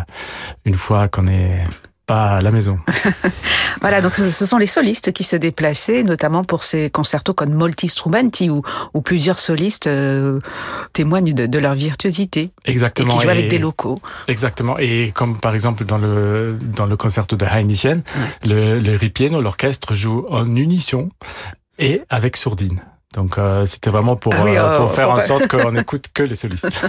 une 0.64 0.75
fois 0.75 1.08
qu'on 1.08 1.26
est 1.26 1.66
pas 2.11 2.38
à 2.38 2.40
la 2.40 2.50
maison. 2.50 2.76
voilà, 3.81 4.00
donc 4.00 4.14
ce 4.14 4.45
sont 4.45 4.59
les 4.59 4.67
solistes 4.67 5.12
qui 5.12 5.23
se 5.23 5.37
déplaçaient, 5.37 6.02
notamment 6.02 6.43
pour 6.43 6.64
ces 6.64 6.90
concertos 6.90 7.35
comme 7.35 7.55
Molti 7.55 7.87
Strumenti, 7.87 8.50
où, 8.50 8.62
où 8.95 9.00
plusieurs 9.00 9.38
solistes 9.38 9.87
euh, 9.87 10.40
témoignent 10.93 11.33
de, 11.33 11.47
de, 11.47 11.59
leur 11.61 11.75
virtuosité. 11.75 12.50
Exactement. 12.64 13.14
Et 13.14 13.17
qui 13.17 13.23
jouent 13.23 13.29
et, 13.29 13.33
avec 13.33 13.49
des 13.49 13.59
locaux. 13.59 14.00
Exactement. 14.26 14.76
Et 14.79 15.12
comme 15.14 15.38
par 15.38 15.55
exemple 15.55 15.85
dans 15.85 15.99
le, 15.99 16.59
dans 16.61 16.87
le 16.87 16.97
concerto 16.97 17.37
de 17.37 17.45
Heineken, 17.45 18.02
ouais. 18.43 18.49
le, 18.49 18.81
le 18.81 18.97
ripieno, 18.97 19.40
l'orchestre 19.40 19.95
joue 19.95 20.26
en 20.31 20.57
unisson 20.57 21.11
et 21.79 22.02
avec 22.11 22.37
sourdine. 22.37 22.81
Donc 23.14 23.38
euh, 23.38 23.67
c'était 23.67 23.90
vraiment 23.90 24.14
pour, 24.14 24.35
ah 24.35 24.45
oui, 24.45 24.57
euh, 24.57 24.76
pour 24.76 24.93
faire 24.93 25.09
pour... 25.09 25.17
en 25.17 25.21
sorte 25.21 25.49
qu'on 25.49 25.73
n'écoute 25.79 26.07
que 26.14 26.23
les 26.23 26.37
solistes. 26.37 26.69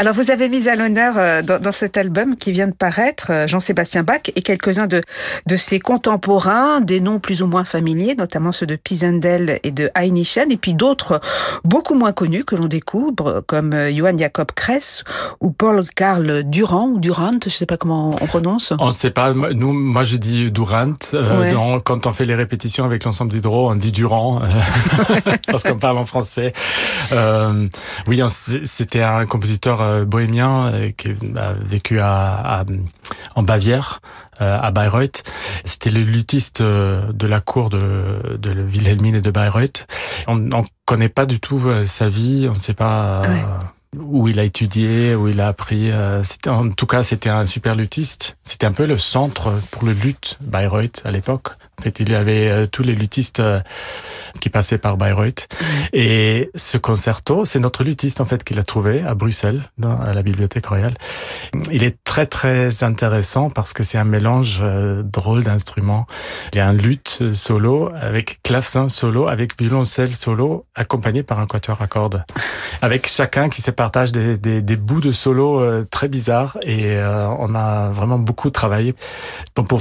Alors 0.00 0.14
vous 0.14 0.30
avez 0.30 0.48
mis 0.48 0.66
à 0.66 0.76
l'honneur 0.76 1.16
euh, 1.18 1.42
dans, 1.42 1.60
dans, 1.60 1.72
cet 1.72 1.98
album 1.98 2.34
qui 2.34 2.52
vient 2.52 2.68
de 2.68 2.72
paraître 2.72 3.26
euh, 3.28 3.46
Jean-Sébastien 3.46 4.02
Bach 4.02 4.22
et 4.34 4.40
quelques-uns 4.40 4.86
de, 4.86 5.02
de 5.46 5.56
ses 5.56 5.78
contemporains, 5.78 6.80
des 6.80 7.00
noms 7.00 7.18
plus 7.18 7.42
ou 7.42 7.46
moins 7.46 7.66
familiers, 7.66 8.14
notamment 8.14 8.50
ceux 8.50 8.64
de 8.64 8.76
Pisendel 8.76 9.60
et 9.62 9.72
de 9.72 9.90
Heinichen, 9.94 10.50
et 10.50 10.56
puis 10.56 10.72
d'autres 10.72 11.20
beaucoup 11.64 11.94
moins 11.94 12.12
connus 12.12 12.44
que 12.44 12.56
l'on 12.56 12.64
découvre, 12.64 13.44
comme 13.46 13.74
euh, 13.74 13.92
Johann 13.92 14.18
Jacob 14.18 14.52
Kress 14.52 15.04
ou 15.42 15.50
Paul 15.50 15.84
Karl 15.94 16.44
Durand 16.44 16.88
ou 16.88 16.98
Durant, 16.98 17.32
je 17.32 17.48
ne 17.48 17.50
sais 17.50 17.66
pas 17.66 17.76
comment 17.76 18.16
on 18.22 18.26
prononce. 18.26 18.72
On 18.78 18.88
ne 18.88 18.94
sait 18.94 19.10
pas. 19.10 19.34
Nous, 19.34 19.74
moi 19.74 20.02
je 20.04 20.16
dis 20.16 20.50
Durant. 20.50 20.94
Ouais. 21.12 21.52
Dans, 21.52 21.78
quand 21.78 22.06
on 22.06 22.14
fait 22.14 22.24
les 22.24 22.34
répétitions 22.34 22.86
avec 22.86 23.04
l'ensemble 23.04 23.32
d'Hydro, 23.32 23.70
on 23.70 23.74
dit 23.74 23.92
Durand. 23.92 24.38
parce 25.46 25.62
qu'on 25.62 25.78
parle 25.78 25.98
en 25.98 26.06
français. 26.06 26.54
Euh, 27.12 27.68
oui, 28.06 28.22
c'était 28.64 29.02
un 29.02 29.26
compositeur 29.26 29.89
euh, 29.90 30.04
bohémien 30.04 30.72
euh, 30.72 30.90
qui 30.90 31.08
a 31.36 31.52
vécu 31.52 32.00
à, 32.00 32.60
à 32.60 32.64
en 33.34 33.42
Bavière, 33.42 34.00
euh, 34.40 34.58
à 34.60 34.70
Bayreuth. 34.70 35.22
C'était 35.64 35.90
le 35.90 36.02
luthiste 36.02 36.62
de 36.62 37.26
la 37.26 37.40
cour 37.40 37.70
de, 37.70 38.36
de 38.38 38.62
Wilhelmine 38.62 39.16
et 39.16 39.20
de 39.20 39.30
Bayreuth. 39.30 39.86
On 40.26 40.36
ne 40.36 40.62
connaît 40.84 41.08
pas 41.08 41.26
du 41.26 41.40
tout 41.40 41.62
sa 41.84 42.08
vie, 42.08 42.46
on 42.48 42.54
ne 42.54 42.60
sait 42.60 42.74
pas... 42.74 43.22
Ouais 43.22 43.44
où 43.98 44.28
il 44.28 44.38
a 44.38 44.44
étudié, 44.44 45.16
où 45.16 45.26
il 45.26 45.40
a 45.40 45.48
appris. 45.48 45.90
C'était 46.22 46.48
en 46.48 46.70
tout 46.70 46.86
cas 46.86 47.02
c'était 47.02 47.28
un 47.28 47.44
super 47.44 47.74
luthiste. 47.74 48.36
C'était 48.44 48.66
un 48.66 48.72
peu 48.72 48.86
le 48.86 48.96
centre 48.96 49.52
pour 49.72 49.84
le 49.84 49.90
luth 49.90 50.38
Bayreuth 50.40 51.02
à 51.04 51.10
l'époque. 51.10 51.56
En 51.80 51.82
fait, 51.82 51.98
il 52.00 52.10
y 52.10 52.14
avait 52.14 52.66
tous 52.66 52.82
les 52.82 52.94
lutistes 52.94 53.42
qui 54.38 54.50
passaient 54.50 54.76
par 54.76 54.98
Bayreuth. 54.98 55.48
Et 55.94 56.50
ce 56.54 56.76
concerto, 56.76 57.46
c'est 57.46 57.58
notre 57.58 57.84
luthiste 57.84 58.20
en 58.20 58.26
fait 58.26 58.44
qui 58.44 58.52
l'a 58.52 58.64
trouvé 58.64 59.02
à 59.02 59.14
Bruxelles, 59.14 59.62
dans, 59.78 59.98
à 59.98 60.12
la 60.12 60.22
Bibliothèque 60.22 60.66
Royale. 60.66 60.92
Il 61.72 61.82
est 61.82 61.96
très 62.04 62.26
très 62.26 62.84
intéressant 62.84 63.48
parce 63.48 63.72
que 63.72 63.82
c'est 63.82 63.96
un 63.96 64.04
mélange 64.04 64.62
drôle 65.04 65.42
d'instruments. 65.42 66.06
Il 66.52 66.58
y 66.58 66.60
a 66.60 66.68
un 66.68 66.74
luth 66.74 67.32
solo 67.32 67.90
avec 67.98 68.42
clavecin 68.42 68.90
solo, 68.90 69.26
avec 69.26 69.58
violoncelle 69.58 70.14
solo, 70.14 70.66
accompagné 70.74 71.22
par 71.22 71.38
un 71.40 71.46
quatuor 71.46 71.80
à 71.80 71.86
cordes. 71.86 72.24
Avec 72.82 73.06
chacun 73.06 73.50
qui 73.50 73.60
se 73.60 73.70
partage 73.70 74.10
des, 74.10 74.38
des, 74.38 74.62
des 74.62 74.76
bouts 74.76 75.02
de 75.02 75.12
solo 75.12 75.84
très 75.90 76.08
bizarres 76.08 76.56
et 76.62 76.98
on 77.38 77.54
a 77.54 77.90
vraiment 77.90 78.18
beaucoup 78.18 78.48
travaillé 78.48 78.94
pour 79.54 79.78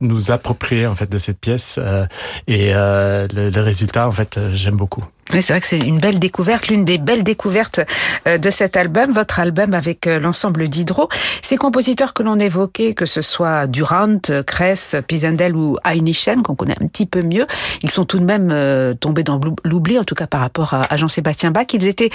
nous 0.00 0.30
approprier 0.30 0.81
en 0.86 0.94
fait 0.94 1.10
de 1.10 1.18
cette 1.18 1.38
pièce 1.38 1.76
euh, 1.78 2.06
et 2.46 2.72
euh, 2.74 3.26
le, 3.32 3.60
résultat 3.60 4.08
en 4.08 4.12
fait 4.12 4.36
euh, 4.36 4.50
j'aime 4.54 4.76
beaucoup. 4.76 5.02
Oui, 5.32 5.40
c'est 5.40 5.52
vrai 5.52 5.60
que 5.60 5.66
c'est 5.66 5.78
une 5.78 5.98
belle 5.98 6.18
découverte, 6.18 6.68
l'une 6.68 6.84
des 6.84 6.98
belles 6.98 7.22
découvertes 7.22 7.80
de 8.26 8.50
cet 8.50 8.76
album, 8.76 9.12
votre 9.12 9.38
album 9.38 9.72
avec 9.72 10.04
l'ensemble 10.04 10.68
d'Hydro. 10.68 11.08
Ces 11.42 11.56
compositeurs 11.56 12.12
que 12.12 12.24
l'on 12.24 12.38
évoquait, 12.38 12.92
que 12.92 13.06
ce 13.06 13.22
soit 13.22 13.66
Durant, 13.68 14.18
Kress, 14.46 14.96
Pisendel 15.06 15.54
ou 15.54 15.78
Heinichen, 15.84 16.42
qu'on 16.42 16.56
connaît 16.56 16.76
un 16.82 16.88
petit 16.88 17.06
peu 17.06 17.22
mieux, 17.22 17.46
ils 17.82 17.90
sont 17.90 18.04
tout 18.04 18.18
de 18.18 18.24
même 18.24 18.96
tombés 18.96 19.22
dans 19.22 19.40
l'oubli, 19.64 19.98
en 19.98 20.04
tout 20.04 20.16
cas 20.16 20.26
par 20.26 20.40
rapport 20.40 20.74
à 20.74 20.96
Jean-Sébastien 20.96 21.52
Bach. 21.52 21.66
Ils 21.72 21.86
étaient 21.86 22.10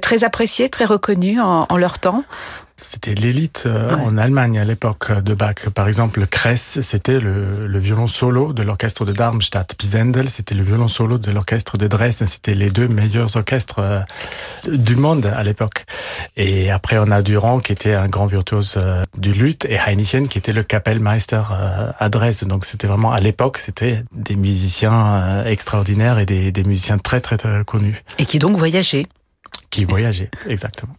très 0.00 0.22
appréciés, 0.24 0.68
très 0.68 0.84
reconnus 0.84 1.40
en 1.42 1.76
leur 1.76 1.98
temps. 1.98 2.24
C'était 2.82 3.14
l'élite 3.14 3.64
euh, 3.66 3.94
ouais. 3.94 4.02
en 4.02 4.18
Allemagne 4.18 4.58
à 4.58 4.64
l'époque 4.64 5.12
de 5.12 5.34
Bach. 5.34 5.68
Par 5.72 5.86
exemple, 5.86 6.26
Kress, 6.26 6.80
c'était 6.80 7.20
le, 7.20 7.66
le, 7.66 7.78
violon 7.78 8.08
solo 8.08 8.52
de 8.52 8.62
l'orchestre 8.62 9.04
de 9.04 9.12
Darmstadt. 9.12 9.74
Pisendel, 9.76 10.28
c'était 10.28 10.56
le 10.56 10.64
violon 10.64 10.88
solo 10.88 11.16
de 11.18 11.30
l'orchestre 11.30 11.78
de 11.78 11.86
Dresden. 11.86 12.26
C'était 12.26 12.54
les 12.54 12.70
deux 12.70 12.88
meilleurs 12.88 13.36
orchestres 13.36 13.78
euh, 13.78 14.00
du 14.68 14.96
monde 14.96 15.26
à 15.26 15.42
l'époque. 15.44 15.84
Et 16.36 16.70
après, 16.70 16.98
on 16.98 17.10
a 17.12 17.22
Durand, 17.22 17.60
qui 17.60 17.72
était 17.72 17.94
un 17.94 18.08
grand 18.08 18.26
virtuose 18.26 18.74
euh, 18.76 19.04
du 19.16 19.32
luth, 19.32 19.64
et 19.64 19.76
Heinichen, 19.76 20.26
qui 20.26 20.38
était 20.38 20.52
le 20.52 20.64
Kapellmeister 20.64 21.42
à 21.98 22.08
Dresde. 22.08 22.48
Donc, 22.48 22.64
c'était 22.64 22.88
vraiment, 22.88 23.12
à 23.12 23.20
l'époque, 23.20 23.58
c'était 23.58 24.02
des 24.12 24.34
musiciens 24.34 25.44
extraordinaires 25.44 26.18
et 26.18 26.26
des, 26.26 26.50
des 26.50 26.64
musiciens 26.64 26.98
très, 26.98 27.20
très, 27.20 27.36
très 27.36 27.64
connus. 27.64 28.02
Et 28.18 28.26
qui 28.26 28.38
donc 28.38 28.56
voyageaient. 28.56 29.06
Qui 29.70 29.84
voyageaient, 29.84 30.30
exactement. 30.48 30.94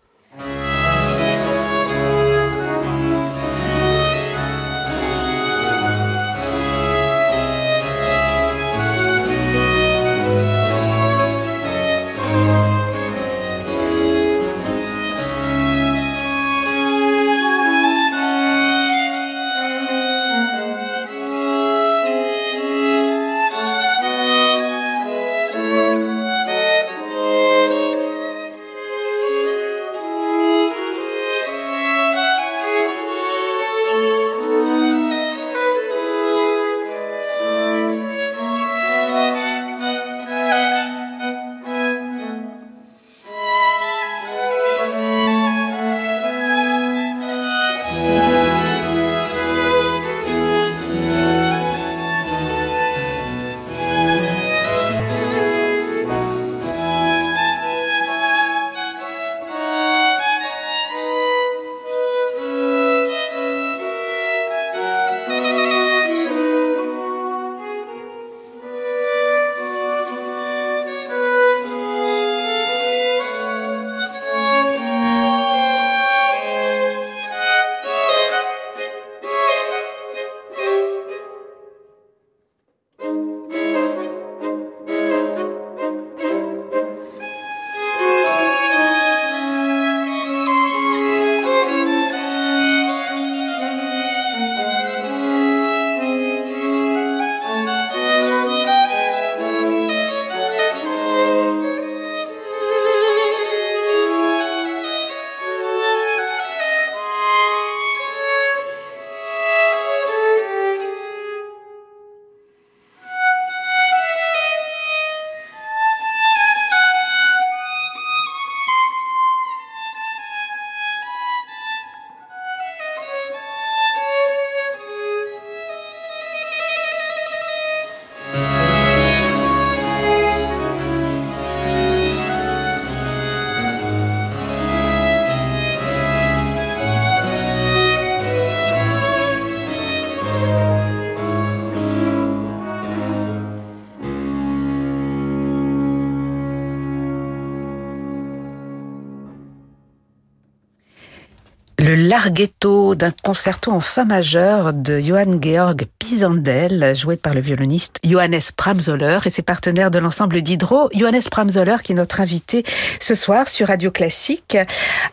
Le 151.95 152.08
larghetto 152.08 152.95
d'un 152.95 153.12
concerto 153.21 153.69
en 153.69 153.79
fa 153.79 154.03
majeur 154.03 154.73
de 154.73 154.99
Johann 154.99 155.39
Georg 155.39 155.86
Pisandel, 155.99 156.95
joué 156.95 157.17
par 157.17 157.36
le 157.36 157.39
violoniste 157.39 157.99
Johannes 158.03 158.41
Pramzoller 158.58 159.19
et 159.25 159.29
ses 159.29 159.43
partenaires 159.43 159.91
de 159.91 159.99
l'ensemble 159.99 160.41
d'Hydro. 160.41 160.89
Johannes 160.95 161.21
Pramzoller 161.29 161.75
qui 161.84 161.91
est 161.91 161.95
notre 161.95 162.19
invité 162.19 162.63
ce 162.99 163.13
soir 163.13 163.47
sur 163.47 163.67
Radio 163.67 163.91
Classique. 163.91 164.58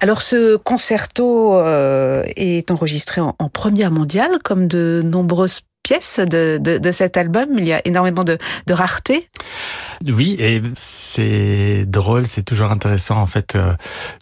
Alors 0.01 0.23
ce 0.23 0.57
concerto 0.57 1.55
euh, 1.59 2.25
est 2.37 2.71
enregistré 2.71 3.21
en, 3.21 3.35
en 3.39 3.49
première 3.51 3.91
mondiale 3.91 4.39
comme 4.43 4.67
de 4.67 5.03
nombreuses 5.05 5.61
pièces 5.83 6.21
de, 6.21 6.59
de, 6.61 6.79
de, 6.79 6.91
cet 6.91 7.17
album. 7.17 7.49
Il 7.59 7.67
y 7.67 7.73
a 7.73 7.81
énormément 7.87 8.25
de, 8.25 8.39
de 8.67 8.75
rareté. 8.75 9.29
Oui, 10.07 10.37
et 10.39 10.63
c'est 10.75 11.85
drôle, 11.87 12.27
c'est 12.27 12.43
toujours 12.43 12.71
intéressant 12.71 13.17
en 13.17 13.27
fait 13.27 13.55
euh, 13.55 13.75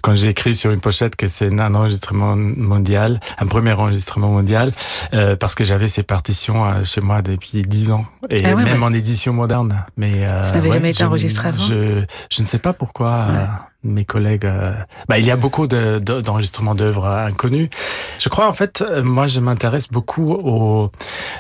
quand 0.03 0.15
j'écris 0.15 0.55
sur 0.55 0.71
une 0.71 0.81
pochette 0.81 1.15
que 1.15 1.29
c'est 1.29 1.53
un 1.61 1.75
enregistrement 1.75 2.35
mondial, 2.37 3.21
un 3.39 3.47
premier 3.47 3.73
enregistrement 3.73 4.29
mondial, 4.29 4.73
euh, 5.15 5.37
parce 5.37 5.55
que 5.55 5.65
j'avais 5.65 5.89
ces 5.89 6.03
partitions 6.03 6.65
euh, 6.65 6.83
chez 6.83 7.01
moi 7.01 7.23
depuis 7.23 7.63
dix 7.63 7.93
ans 7.93 8.07
et 8.31 8.45
ah 8.45 8.55
ouais, 8.55 8.65
même 8.65 8.81
ouais. 8.81 8.87
en 8.87 8.93
édition 8.93 9.33
moderne. 9.33 9.85
Mais 9.97 10.27
ça 10.27 10.53
n'avait 10.53 10.69
ouais, 10.69 10.75
jamais 10.75 10.91
été 10.91 11.05
enregistré 11.05 11.49
avant. 11.49 11.67
Je, 11.67 12.05
je 12.31 12.43
ne 12.43 12.47
sais 12.47 12.59
pas 12.59 12.73
pourquoi. 12.73 13.27
Mes 13.85 14.05
collègues. 14.05 14.45
Euh, 14.45 14.73
bah, 15.09 15.19
il 15.19 15.25
y 15.25 15.31
a 15.31 15.37
beaucoup 15.37 15.67
d'enregistrements 15.67 16.75
d'œuvres 16.75 17.07
inconnues. 17.07 17.71
Je 18.19 18.29
crois 18.29 18.49
en 18.49 18.53
fait, 18.53 18.83
euh, 18.83 19.03
moi, 19.03 19.27
je 19.27 19.41
m'intéresse 19.41 19.89
beaucoup 19.89 20.33
aux 20.33 20.91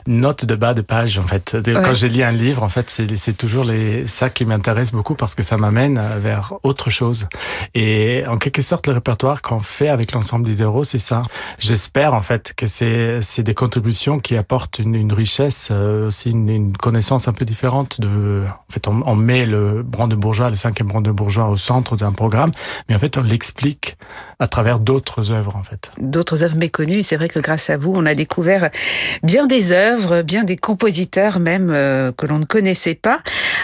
notes 0.07 0.45
de 0.45 0.55
bas 0.55 0.75
de 0.75 0.83
page. 0.83 1.19
En 1.19 1.25
fait, 1.25 1.57
quand 1.65 1.95
je 1.95 2.07
lis 2.07 2.23
un 2.23 2.33
livre, 2.33 2.63
en 2.63 2.69
fait, 2.69 2.91
c'est 2.91 3.37
toujours 3.37 3.65
les 3.65 4.07
ça 4.07 4.31
qui 4.31 4.45
m'intéresse 4.45 4.93
beaucoup 4.93 5.15
parce 5.15 5.35
que 5.35 5.43
ça 5.43 5.57
m'amène 5.57 6.01
vers 6.19 6.55
autre 6.63 6.91
chose. 6.91 7.29
Et 7.75 8.25
en 8.29 8.39
quelque 8.39 8.63
sorte, 8.63 8.87
le 8.87 8.93
répertoire 8.93 9.43
qu'on 9.43 9.61
fait 9.61 9.89
avec 9.89 10.13
l'ensemble 10.13 10.47
d'Idero, 10.47 10.85
c'est 10.85 10.99
ça. 10.99 11.23
J'espère 11.59 12.15
en 12.15 12.23
fait 12.23 12.53
que 12.57 12.67
c'est 12.67 13.21
c'est 13.21 13.43
des 13.43 13.55
contributions 13.55 14.21
qui 14.21 14.37
apportent 14.37 14.79
une, 14.79 14.95
une 14.95 15.13
richesse, 15.13 15.69
euh, 15.71 16.09
aussi 16.09 16.31
une, 16.31 16.49
une, 16.49 16.77
connaissance 16.77 17.29
un 17.29 17.33
peu 17.33 17.45
différente 17.45 18.01
de. 18.01 18.45
En 18.47 18.73
fait, 18.73 18.87
on, 18.87 19.03
on 19.07 19.17
met 19.17 19.47
le 19.47 19.83
Brandebourgeois, 19.83 20.51
le 20.51 20.57
cinquième 20.57 20.89
Brandebourgeois, 20.89 21.49
au 21.49 21.57
centre 21.57 21.97
d'un 21.97 22.13
mais 22.89 22.95
en 22.95 22.99
fait 22.99 23.17
on 23.19 23.23
l'explique 23.23 23.97
à 24.41 24.47
travers 24.47 24.79
d'autres 24.79 25.33
œuvres 25.33 25.57
en 25.57 25.63
fait. 25.63 25.91
D'autres 25.99 26.43
œuvres 26.43 26.57
méconnues. 26.57 27.03
C'est 27.03 27.17
vrai 27.17 27.29
que 27.29 27.41
grâce 27.41 27.71
à 27.71 27.77
vous, 27.77 27.93
on 27.95 28.07
a 28.07 28.15
découvert 28.15 28.71
bien 29.23 29.47
des 29.47 29.73
œuvres, 29.73 30.23
bien 30.23 30.45
des 30.45 30.57
compositeurs 30.57 31.41
même 31.41 31.71
euh, 31.71 32.13
que 32.13 32.27
l'on 32.27 32.39
ne 32.39 32.45
connaissait 32.45 32.95
pas. 32.95 33.19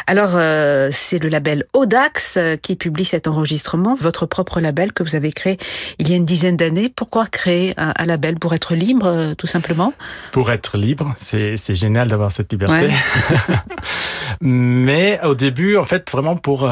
Alors 0.07 0.33
euh, 0.35 0.89
c'est 0.93 1.23
le 1.23 1.29
label 1.29 1.65
Audax 1.73 2.37
euh, 2.37 2.57
qui 2.57 2.77
publie 2.77 3.05
cet 3.05 3.29
enregistrement, 3.29 3.95
votre 3.95 4.27
propre 4.27 4.61
label 4.61 4.93
que 4.93 5.03
vous 5.03 5.17
avez 5.17 5.33
créé 5.33 5.59
il 5.99 6.09
y 6.09 6.13
a 6.13 6.17
une 6.17 6.25
dizaine 6.25 6.57
d'années. 6.57 6.93
Pourquoi 6.95 7.27
créer 7.27 7.75
un, 7.77 7.93
label 8.05 8.39
pour 8.39 8.55
être 8.55 8.75
libre, 8.75 9.35
tout 9.39 9.47
simplement? 9.47 9.93
Pour 10.33 10.51
être 10.51 10.77
libre, 10.77 11.15
c'est 11.19 11.57
génial 11.75 12.09
d'avoir 12.09 12.33
cette 12.33 12.53
liberté. 12.53 12.89
Mais 14.41 15.21
au 15.23 15.35
début, 15.35 15.77
en 15.77 15.85
fait, 15.85 16.11
vraiment 16.11 16.37
pour 16.37 16.69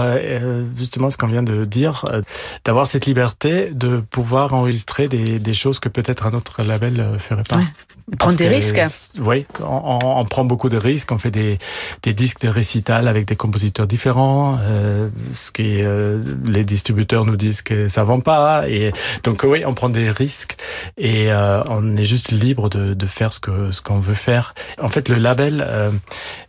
justement 0.77 1.11
ce 1.11 1.17
qu'on 1.17 1.27
vient 1.27 1.43
de 1.43 1.65
dire 1.65 2.05
euh, 2.09 2.23
d'avoir 2.65 2.87
cette 2.87 3.07
liberté 3.07 3.71
de 3.73 3.92
pouvoir 4.01 4.53
enregistrer 4.53 5.09
des, 5.09 5.39
des 5.39 5.55
choses 5.55 5.79
que 5.79 5.89
peut-être 5.89 6.27
un 6.27 6.35
autre 6.35 6.63
label 6.63 6.95
ne 6.95 7.03
euh, 7.03 7.19
ferait 7.19 7.43
pas. 7.43 7.61
Prendre 8.19 8.37
des 8.37 8.49
risques. 8.49 8.81
Oui, 9.21 9.47
on, 9.61 9.99
on, 10.03 10.25
prend 10.25 10.45
beaucoup 10.45 10.69
de 10.69 10.77
risques. 10.77 11.13
On 11.13 11.19
fait 11.19 11.31
des, 11.31 11.59
des 12.03 12.13
disques 12.13 12.41
de 12.41 12.49
récital 12.49 13.09
avec 13.09 13.27
des 13.27 13.37
compositeurs 13.37 13.87
différents. 13.87 14.59
Euh, 14.65 15.09
ce 15.33 15.53
qui 15.53 15.83
euh, 15.83 16.21
les 16.45 16.65
distributeurs 16.65 17.25
nous 17.25 17.37
disent 17.37 17.63
que 17.63 17.89
ça 17.89 18.03
vend 18.03 18.21
pas. 18.21 18.69
Et 18.69 18.93
donc 19.23 19.45
oui, 19.45 19.65
on 19.65 19.75
prend 19.75 19.89
des 19.89 20.11
risques 20.11 20.57
et 20.99 21.29
on 21.33 21.97
est 21.97 22.05
juste 22.05 22.33
libre 22.33 22.69
de, 22.69 22.95
de 22.95 23.07
faire 23.07 23.33
ce 23.33 23.41
que 23.41 23.71
ce 23.71 23.81
qu'on 23.81 24.01
veut 24.01 24.15
faire. 24.15 24.55
En 24.81 24.89
fait, 24.89 25.09
le 25.09 25.17
label 25.17 25.65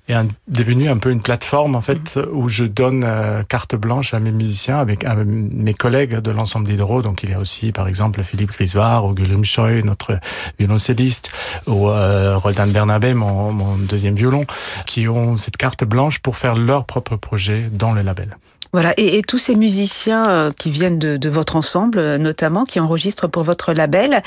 est 0.09 0.15
devenu 0.47 0.89
un 0.89 0.97
peu 0.97 1.11
une 1.11 1.21
plateforme 1.21 1.75
en 1.75 1.81
fait 1.81 2.17
mm. 2.17 2.25
où 2.33 2.49
je 2.49 2.65
donne 2.65 3.03
euh, 3.03 3.43
carte 3.43 3.75
blanche 3.75 4.13
à 4.13 4.19
mes 4.19 4.31
musiciens 4.31 4.77
avec 4.77 5.05
mes 5.05 5.73
collègues 5.73 6.17
de 6.17 6.31
l'ensemble 6.31 6.67
d'Hydro. 6.67 7.01
Donc 7.01 7.23
il 7.23 7.29
y 7.29 7.33
a 7.33 7.39
aussi 7.39 7.71
par 7.71 7.87
exemple 7.87 8.23
Philippe 8.23 8.51
Grisvar 8.51 9.05
ou 9.05 9.13
Guillaume 9.13 9.45
Choi, 9.45 9.81
notre 9.83 10.19
violoncelliste, 10.59 11.31
ou 11.67 11.89
euh, 11.89 12.37
Roldan 12.37 12.67
Bernabé, 12.67 13.13
mon, 13.13 13.51
mon 13.51 13.77
deuxième 13.77 14.15
violon, 14.15 14.45
qui 14.85 15.07
ont 15.07 15.37
cette 15.37 15.57
carte 15.57 15.83
blanche 15.83 16.19
pour 16.19 16.37
faire 16.37 16.55
leur 16.55 16.85
propre 16.85 17.15
projet 17.15 17.69
dans 17.71 17.93
le 17.93 18.01
label. 18.01 18.37
Voilà, 18.73 18.93
et, 18.97 19.19
et, 19.19 19.21
tous 19.21 19.37
ces 19.37 19.55
musiciens 19.55 20.27
euh, 20.27 20.51
qui 20.51 20.71
viennent 20.71 20.97
de, 20.97 21.15
de, 21.15 21.29
votre 21.29 21.55
ensemble, 21.55 21.99
euh, 21.99 22.17
notamment, 22.17 22.65
qui 22.65 22.79
enregistrent 22.79 23.29
pour 23.29 23.43
votre 23.43 23.71
label, 23.71 24.23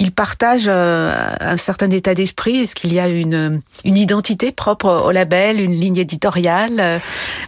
ils 0.00 0.10
partagent 0.10 0.64
euh, 0.66 1.12
un 1.38 1.56
certain 1.56 1.88
état 1.90 2.12
d'esprit. 2.12 2.56
Est-ce 2.56 2.74
qu'il 2.74 2.92
y 2.92 2.98
a 2.98 3.06
une, 3.06 3.60
une 3.84 3.96
identité 3.96 4.50
propre 4.50 5.04
au 5.06 5.12
label, 5.12 5.60
une 5.60 5.74
ligne 5.74 5.98
éditoriale 5.98 7.00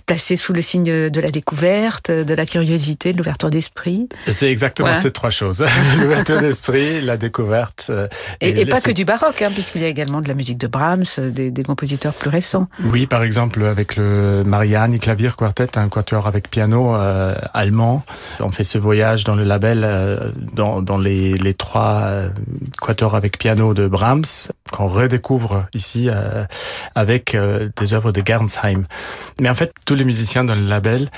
placée 0.06 0.36
sous 0.36 0.52
le 0.52 0.62
signe 0.62 1.10
de 1.10 1.20
la 1.20 1.32
découverte, 1.32 2.12
de 2.12 2.34
la 2.34 2.46
curiosité, 2.46 3.12
de 3.12 3.18
l'ouverture 3.18 3.50
d'esprit? 3.50 4.08
C'est 4.28 4.50
exactement 4.50 4.94
ces 4.94 5.10
trois 5.10 5.30
choses 5.30 5.64
l'ouverture 6.00 6.40
d'esprit, 6.40 7.00
la 7.00 7.16
découverte. 7.16 7.90
Et, 8.40 8.60
et, 8.60 8.66
pas 8.66 8.80
que 8.80 8.92
du 8.92 9.04
baroque, 9.04 9.42
hein, 9.42 9.50
puisqu'il 9.52 9.82
y 9.82 9.84
a 9.84 9.88
également 9.88 10.20
de 10.20 10.28
la 10.28 10.34
musique 10.34 10.58
de 10.58 10.68
Brahms, 10.68 11.04
des, 11.18 11.50
des 11.50 11.62
compositeurs 11.64 12.14
plus 12.14 12.30
récents. 12.30 12.68
Oui, 12.84 13.06
par 13.06 13.24
exemple 13.24 13.64
avec 13.64 13.96
le 13.96 14.44
Marianne 14.46 14.96
Clavier 15.00 15.30
Quartet, 15.36 15.76
un 15.76 15.88
quatuor 15.88 16.28
avec 16.28 16.35
avec 16.36 16.50
piano 16.50 16.94
euh, 16.94 17.34
allemand. 17.54 18.04
On 18.40 18.50
fait 18.50 18.62
ce 18.62 18.76
voyage 18.76 19.24
dans 19.24 19.34
le 19.34 19.42
label 19.42 19.82
euh, 19.84 20.30
dans, 20.52 20.82
dans 20.82 20.98
les, 20.98 21.32
les 21.32 21.54
trois 21.54 22.02
euh, 22.02 22.28
quatuors 22.78 23.14
avec 23.14 23.38
piano 23.38 23.72
de 23.72 23.88
Brahms 23.88 24.50
qu'on 24.70 24.86
redécouvre 24.86 25.66
ici 25.72 26.08
euh, 26.10 26.44
avec 26.94 27.34
des 27.34 27.94
œuvres 27.94 28.12
de 28.12 28.22
Gernsheim. 28.24 28.84
Mais 29.40 29.48
en 29.48 29.54
fait, 29.54 29.72
tous 29.86 29.94
les 29.94 30.04
musiciens 30.04 30.44
dans 30.44 30.54
le 30.56 30.66
label 30.66 31.08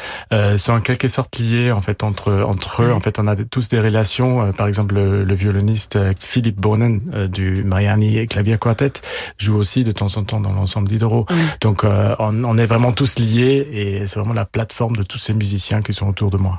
sont 0.58 0.72
en 0.72 0.80
quelque 0.80 1.08
sorte 1.08 1.38
liés 1.38 1.72
en 1.72 1.80
fait 1.80 2.02
entre 2.02 2.42
entre 2.46 2.82
eux. 2.82 2.92
En 2.92 3.00
fait, 3.00 3.18
on 3.18 3.26
a 3.26 3.34
tous 3.36 3.68
des 3.68 3.80
relations. 3.80 4.52
par 4.52 4.66
exemple, 4.66 4.94
le, 4.96 5.34
violoniste 5.34 5.98
Philippe 6.22 6.60
Bonen 6.60 7.00
du 7.28 7.62
Mariani 7.64 8.26
Clavier 8.26 8.58
Quartet 8.58 8.92
joue 9.38 9.56
aussi 9.56 9.82
de 9.82 9.92
temps 9.92 10.14
en 10.16 10.24
temps 10.24 10.40
dans 10.40 10.52
l'ensemble 10.52 10.88
d'Hydro. 10.88 11.26
Donc, 11.62 11.84
on, 11.84 12.44
on 12.44 12.58
est 12.58 12.66
vraiment 12.66 12.92
tous 12.92 13.18
liés 13.18 13.66
et 13.72 14.06
c'est 14.06 14.18
vraiment 14.18 14.34
la 14.34 14.44
plateforme 14.44 14.96
de 14.96 15.02
tous 15.08 15.18
ces 15.18 15.32
musiciens 15.34 15.82
qui 15.82 15.92
sont 15.92 16.06
autour 16.06 16.30
de 16.30 16.36
moi. 16.36 16.58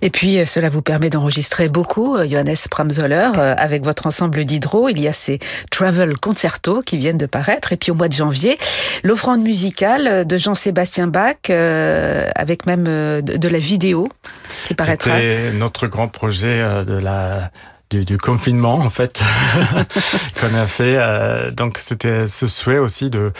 Et 0.00 0.10
puis, 0.10 0.38
euh, 0.38 0.46
cela 0.46 0.68
vous 0.68 0.82
permet 0.82 1.10
d'enregistrer 1.10 1.68
beaucoup, 1.68 2.16
euh, 2.16 2.26
Johannes 2.28 2.54
Pramzoller, 2.70 3.30
euh, 3.36 3.54
avec 3.56 3.84
votre 3.84 4.06
ensemble 4.06 4.44
d'hydro. 4.44 4.88
Il 4.88 5.00
y 5.00 5.08
a 5.08 5.12
ces 5.12 5.38
Travel 5.70 6.16
Concerto 6.18 6.82
qui 6.82 6.96
viennent 6.96 7.18
de 7.18 7.26
paraître. 7.26 7.72
Et 7.72 7.76
puis, 7.76 7.90
au 7.90 7.94
mois 7.94 8.08
de 8.08 8.14
janvier, 8.14 8.58
l'offrande 9.02 9.42
musicale 9.42 10.26
de 10.26 10.36
Jean-Sébastien 10.36 11.06
Bach, 11.06 11.36
avec 11.48 12.66
même 12.66 12.84
de 12.84 13.48
la 13.48 13.58
vidéo 13.58 14.08
qui 14.66 14.74
paraîtra. 14.74 15.16
C'était 15.16 15.52
notre 15.52 15.86
grand 15.86 16.08
projet 16.08 16.62
de 16.84 16.94
la 16.94 17.50
du, 17.92 18.04
du, 18.04 18.18
confinement 18.18 18.76
en 18.76 18.90
fait 18.90 19.22
qu'on 20.40 20.54
a 20.54 20.66
fait. 20.66 20.96
Euh, 20.96 21.50
donc 21.50 21.78
c'était 21.78 22.26
ce 22.26 22.46
souhait 22.46 22.78
aussi 22.78 23.10
de 23.10 23.32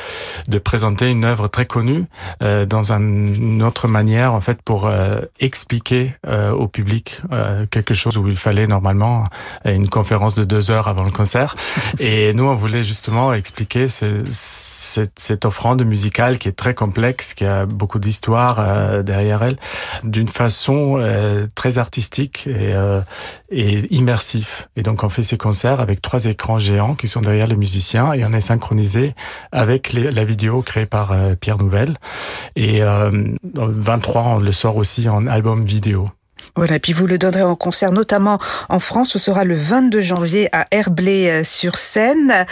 de 0.49 0.59
présenter 0.59 1.09
une 1.11 1.25
œuvre 1.25 1.49
très 1.49 1.67
connue 1.67 2.05
euh, 2.43 2.67
dans 2.67 2.93
un, 2.93 3.01
une 3.01 3.63
autre 3.63 3.89
manière 3.89 4.35
en 4.35 4.41
fait 4.41 4.61
pour 4.63 4.87
euh, 4.87 5.21
expliquer 5.41 6.15
euh, 6.27 6.51
au 6.53 6.69
public 6.69 7.21
euh, 7.33 7.67
quelque 7.71 7.95
chose 7.95 8.19
où 8.19 8.29
il 8.29 8.37
fallait 8.37 8.67
normalement 8.67 9.25
une 9.65 9.89
conférence 9.89 10.35
de 10.35 10.45
deux 10.45 10.71
heures 10.71 10.89
avant 10.89 11.05
le 11.05 11.11
concert. 11.11 11.55
Et 11.99 12.33
nous 12.35 12.45
on 12.45 12.55
voulait 12.55 12.85
justement 12.85 13.33
expliquer 13.33 13.89
ce, 13.89 14.23
cette, 14.93 15.19
cette, 15.19 15.45
offrande 15.45 15.85
musicale 15.85 16.39
qui 16.39 16.49
est 16.49 16.53
très 16.53 16.75
complexe, 16.75 17.35
qui 17.35 17.45
a 17.45 17.67
beaucoup 17.67 17.99
d'histoire 17.99 19.03
derrière 19.03 19.43
elle, 19.43 19.57
d'une 20.05 20.29
façon 20.29 21.03
très 21.55 21.79
artistique 21.79 22.47
et, 22.47 22.75
et 23.51 23.95
immersive 23.95 24.23
et 24.77 24.83
donc 24.83 25.05
on 25.05 25.09
fait 25.09 25.23
ces 25.23 25.37
concerts 25.37 25.81
avec 25.81 26.01
trois 26.01 26.25
écrans 26.25 26.59
géants 26.59 26.95
qui 26.95 27.09
sont 27.09 27.21
derrière 27.21 27.47
les 27.47 27.57
musiciens 27.57 28.13
et 28.13 28.25
on 28.25 28.33
est 28.33 28.41
synchronisé 28.41 29.15
avec 29.51 29.93
la 29.93 30.25
vidéo 30.25 30.63
créée 30.63 30.87
par 30.87 31.13
euh, 31.13 31.35
Pierre 31.35 31.59
Nouvelle. 31.59 31.97
Et 32.57 32.83
euh, 32.83 33.35
23, 33.55 34.23
on 34.23 34.39
le 34.39 34.53
sort 34.53 34.77
aussi 34.77 35.09
en 35.09 35.27
album 35.27 35.65
vidéo. 35.65 36.11
Voilà, 36.57 36.77
et 36.77 36.79
puis 36.79 36.93
vous 36.93 37.07
le 37.07 37.19
donnerez 37.19 37.43
en 37.43 37.57
concert, 37.57 37.93
notamment 37.93 38.39
en 38.69 38.79
France. 38.79 39.11
Ce 39.11 39.19
sera 39.19 39.45
le 39.45 39.55
22 39.55 40.01
janvier 40.01 40.49
à 40.53 40.67
Herblay-sur-Seine. 40.71 42.47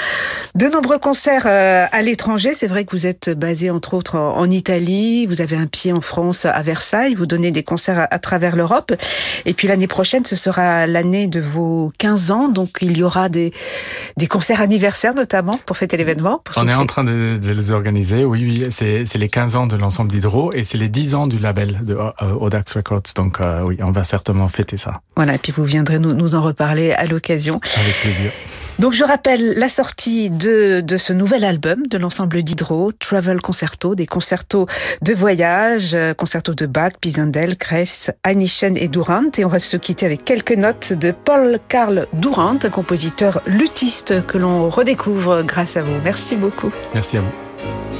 De 0.54 0.66
nombreux 0.66 0.98
concerts 0.98 1.44
euh, 1.46 1.86
à 1.90 2.02
l'étranger. 2.02 2.54
C'est 2.54 2.66
vrai 2.66 2.84
que 2.84 2.92
vous 2.92 3.06
êtes 3.06 3.30
basé 3.30 3.70
entre 3.70 3.94
autres 3.94 4.18
en 4.18 4.48
Italie. 4.50 5.26
Vous 5.26 5.40
avez 5.40 5.56
un 5.56 5.66
pied 5.66 5.92
en 5.92 6.00
France 6.00 6.44
à 6.44 6.62
Versailles. 6.62 7.14
Vous 7.14 7.26
donnez 7.26 7.50
des 7.50 7.62
concerts 7.62 8.06
à, 8.10 8.18
travers 8.18 8.56
l'Europe. 8.56 8.92
Et 9.44 9.54
puis 9.54 9.68
l'année 9.68 9.86
prochaine, 9.86 10.24
ce 10.24 10.36
sera 10.36 10.86
l'année 10.86 11.26
de 11.26 11.40
vos 11.40 11.92
15 11.98 12.30
ans. 12.30 12.48
Donc 12.48 12.78
il 12.80 12.96
y 12.96 13.02
aura 13.02 13.28
des, 13.28 13.52
des 14.16 14.26
concerts 14.26 14.60
anniversaires 14.60 15.14
notamment 15.14 15.58
pour 15.66 15.76
fêter 15.76 15.96
l'événement. 15.96 16.42
On 16.56 16.68
est 16.68 16.74
en 16.74 16.86
train 16.86 17.04
de, 17.04 17.38
de, 17.42 17.52
les 17.52 17.70
organiser. 17.70 18.24
Oui, 18.24 18.44
oui. 18.44 18.66
C'est 18.70 19.18
les 19.18 19.28
15 19.28 19.56
ans 19.56 19.66
de 19.66 19.76
l'ensemble 19.76 20.10
d'Hydro 20.10 20.52
et 20.52 20.64
c'est 20.64 20.78
les 20.78 20.88
10 20.88 21.14
ans 21.14 21.26
du 21.26 21.38
label 21.38 21.80
de 21.82 21.94
euh, 21.94 22.32
Audax 22.40 22.74
Records. 22.74 23.02
Donc 23.16 23.40
euh, 23.40 23.62
oui, 23.62 23.78
on 23.82 23.92
va 23.92 24.04
certainement 24.04 24.48
fêter 24.48 24.76
ça. 24.76 25.00
Voilà, 25.16 25.34
et 25.34 25.38
puis 25.38 25.52
vous 25.52 25.64
viendrez 25.64 25.98
nous, 25.98 26.14
nous 26.14 26.34
en 26.34 26.42
reparler 26.42 26.92
à 26.92 27.06
l'occasion. 27.06 27.54
Avec 27.76 27.94
plaisir. 28.00 28.30
Donc 28.78 28.94
je 28.94 29.04
rappelle 29.04 29.58
la 29.58 29.68
sortie 29.68 30.30
de, 30.30 30.80
de 30.80 30.96
ce 30.96 31.12
nouvel 31.12 31.44
album 31.44 31.86
de 31.86 31.98
l'ensemble 31.98 32.42
d'Hydro, 32.42 32.92
Travel 32.92 33.42
Concerto, 33.42 33.94
des 33.94 34.06
concertos 34.06 34.66
de 35.02 35.12
voyage, 35.12 35.90
euh, 35.92 36.14
concertos 36.14 36.54
de 36.54 36.64
Bach, 36.64 36.92
Pisendel, 36.98 37.58
Kress, 37.58 38.10
Einichen 38.24 38.78
et 38.78 38.88
Durant. 38.88 39.30
Et 39.36 39.44
on 39.44 39.48
va 39.48 39.58
se 39.58 39.76
quitter 39.76 40.06
avec 40.06 40.24
quelques 40.24 40.52
notes 40.52 40.94
de 40.94 41.12
Paul 41.12 41.58
Karl 41.68 42.06
Durant, 42.14 42.56
un 42.62 42.70
compositeur 42.70 43.42
luthiste 43.46 44.26
que 44.26 44.38
l'on 44.38 44.70
redécouvre 44.70 45.42
grâce 45.42 45.76
à 45.76 45.82
vous. 45.82 46.00
Merci 46.02 46.36
beaucoup. 46.36 46.70
Merci 46.94 47.18
à 47.18 47.20
vous. 47.20 47.99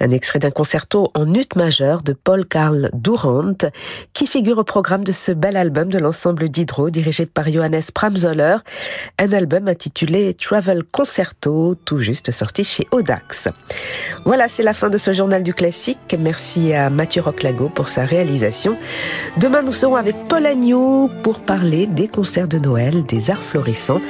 Un 0.00 0.10
extrait 0.10 0.38
d'un 0.38 0.50
concerto 0.50 1.10
en 1.14 1.32
ut 1.34 1.48
majeur 1.56 2.02
de 2.02 2.12
Paul 2.12 2.46
Karl 2.46 2.90
Durand, 2.94 3.70
qui 4.14 4.26
figure 4.26 4.58
au 4.58 4.64
programme 4.64 5.04
de 5.04 5.12
ce 5.12 5.30
bel 5.32 5.56
album 5.56 5.88
de 5.90 5.98
l'ensemble 5.98 6.48
d'Hydro, 6.48 6.88
dirigé 6.88 7.26
par 7.26 7.48
Johannes 7.50 7.82
Pramzoller, 7.92 8.56
un 9.18 9.32
album 9.32 9.68
intitulé 9.68 10.34
Travel 10.34 10.84
Concerto, 10.90 11.76
tout 11.84 11.98
juste 11.98 12.30
sorti 12.30 12.64
chez 12.64 12.86
Audax. 12.92 13.48
Voilà, 14.24 14.48
c'est 14.48 14.62
la 14.62 14.72
fin 14.72 14.88
de 14.88 14.98
ce 14.98 15.12
journal 15.12 15.42
du 15.42 15.52
classique. 15.52 16.16
Merci 16.18 16.72
à 16.72 16.88
Mathieu 16.88 17.22
Roclago 17.22 17.68
pour 17.68 17.88
sa 17.88 18.04
réalisation. 18.04 18.78
Demain, 19.36 19.62
nous 19.62 19.72
serons 19.72 19.96
avec 19.96 20.16
Paul 20.28 20.46
Agnew 20.46 21.10
pour 21.22 21.40
parler 21.40 21.86
des 21.86 22.08
concerts 22.08 22.48
de 22.48 22.58
Noël, 22.58 23.04
des 23.04 23.30
arts 23.30 23.42
florissants. 23.42 24.00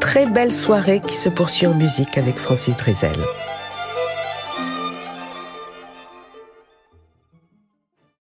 Très 0.00 0.26
belle 0.26 0.52
soirée 0.52 1.00
qui 1.06 1.16
se 1.16 1.28
poursuit 1.28 1.66
en 1.66 1.74
musique 1.74 2.18
avec 2.18 2.36
Francis 2.36 2.76
Drezel. 2.76 3.16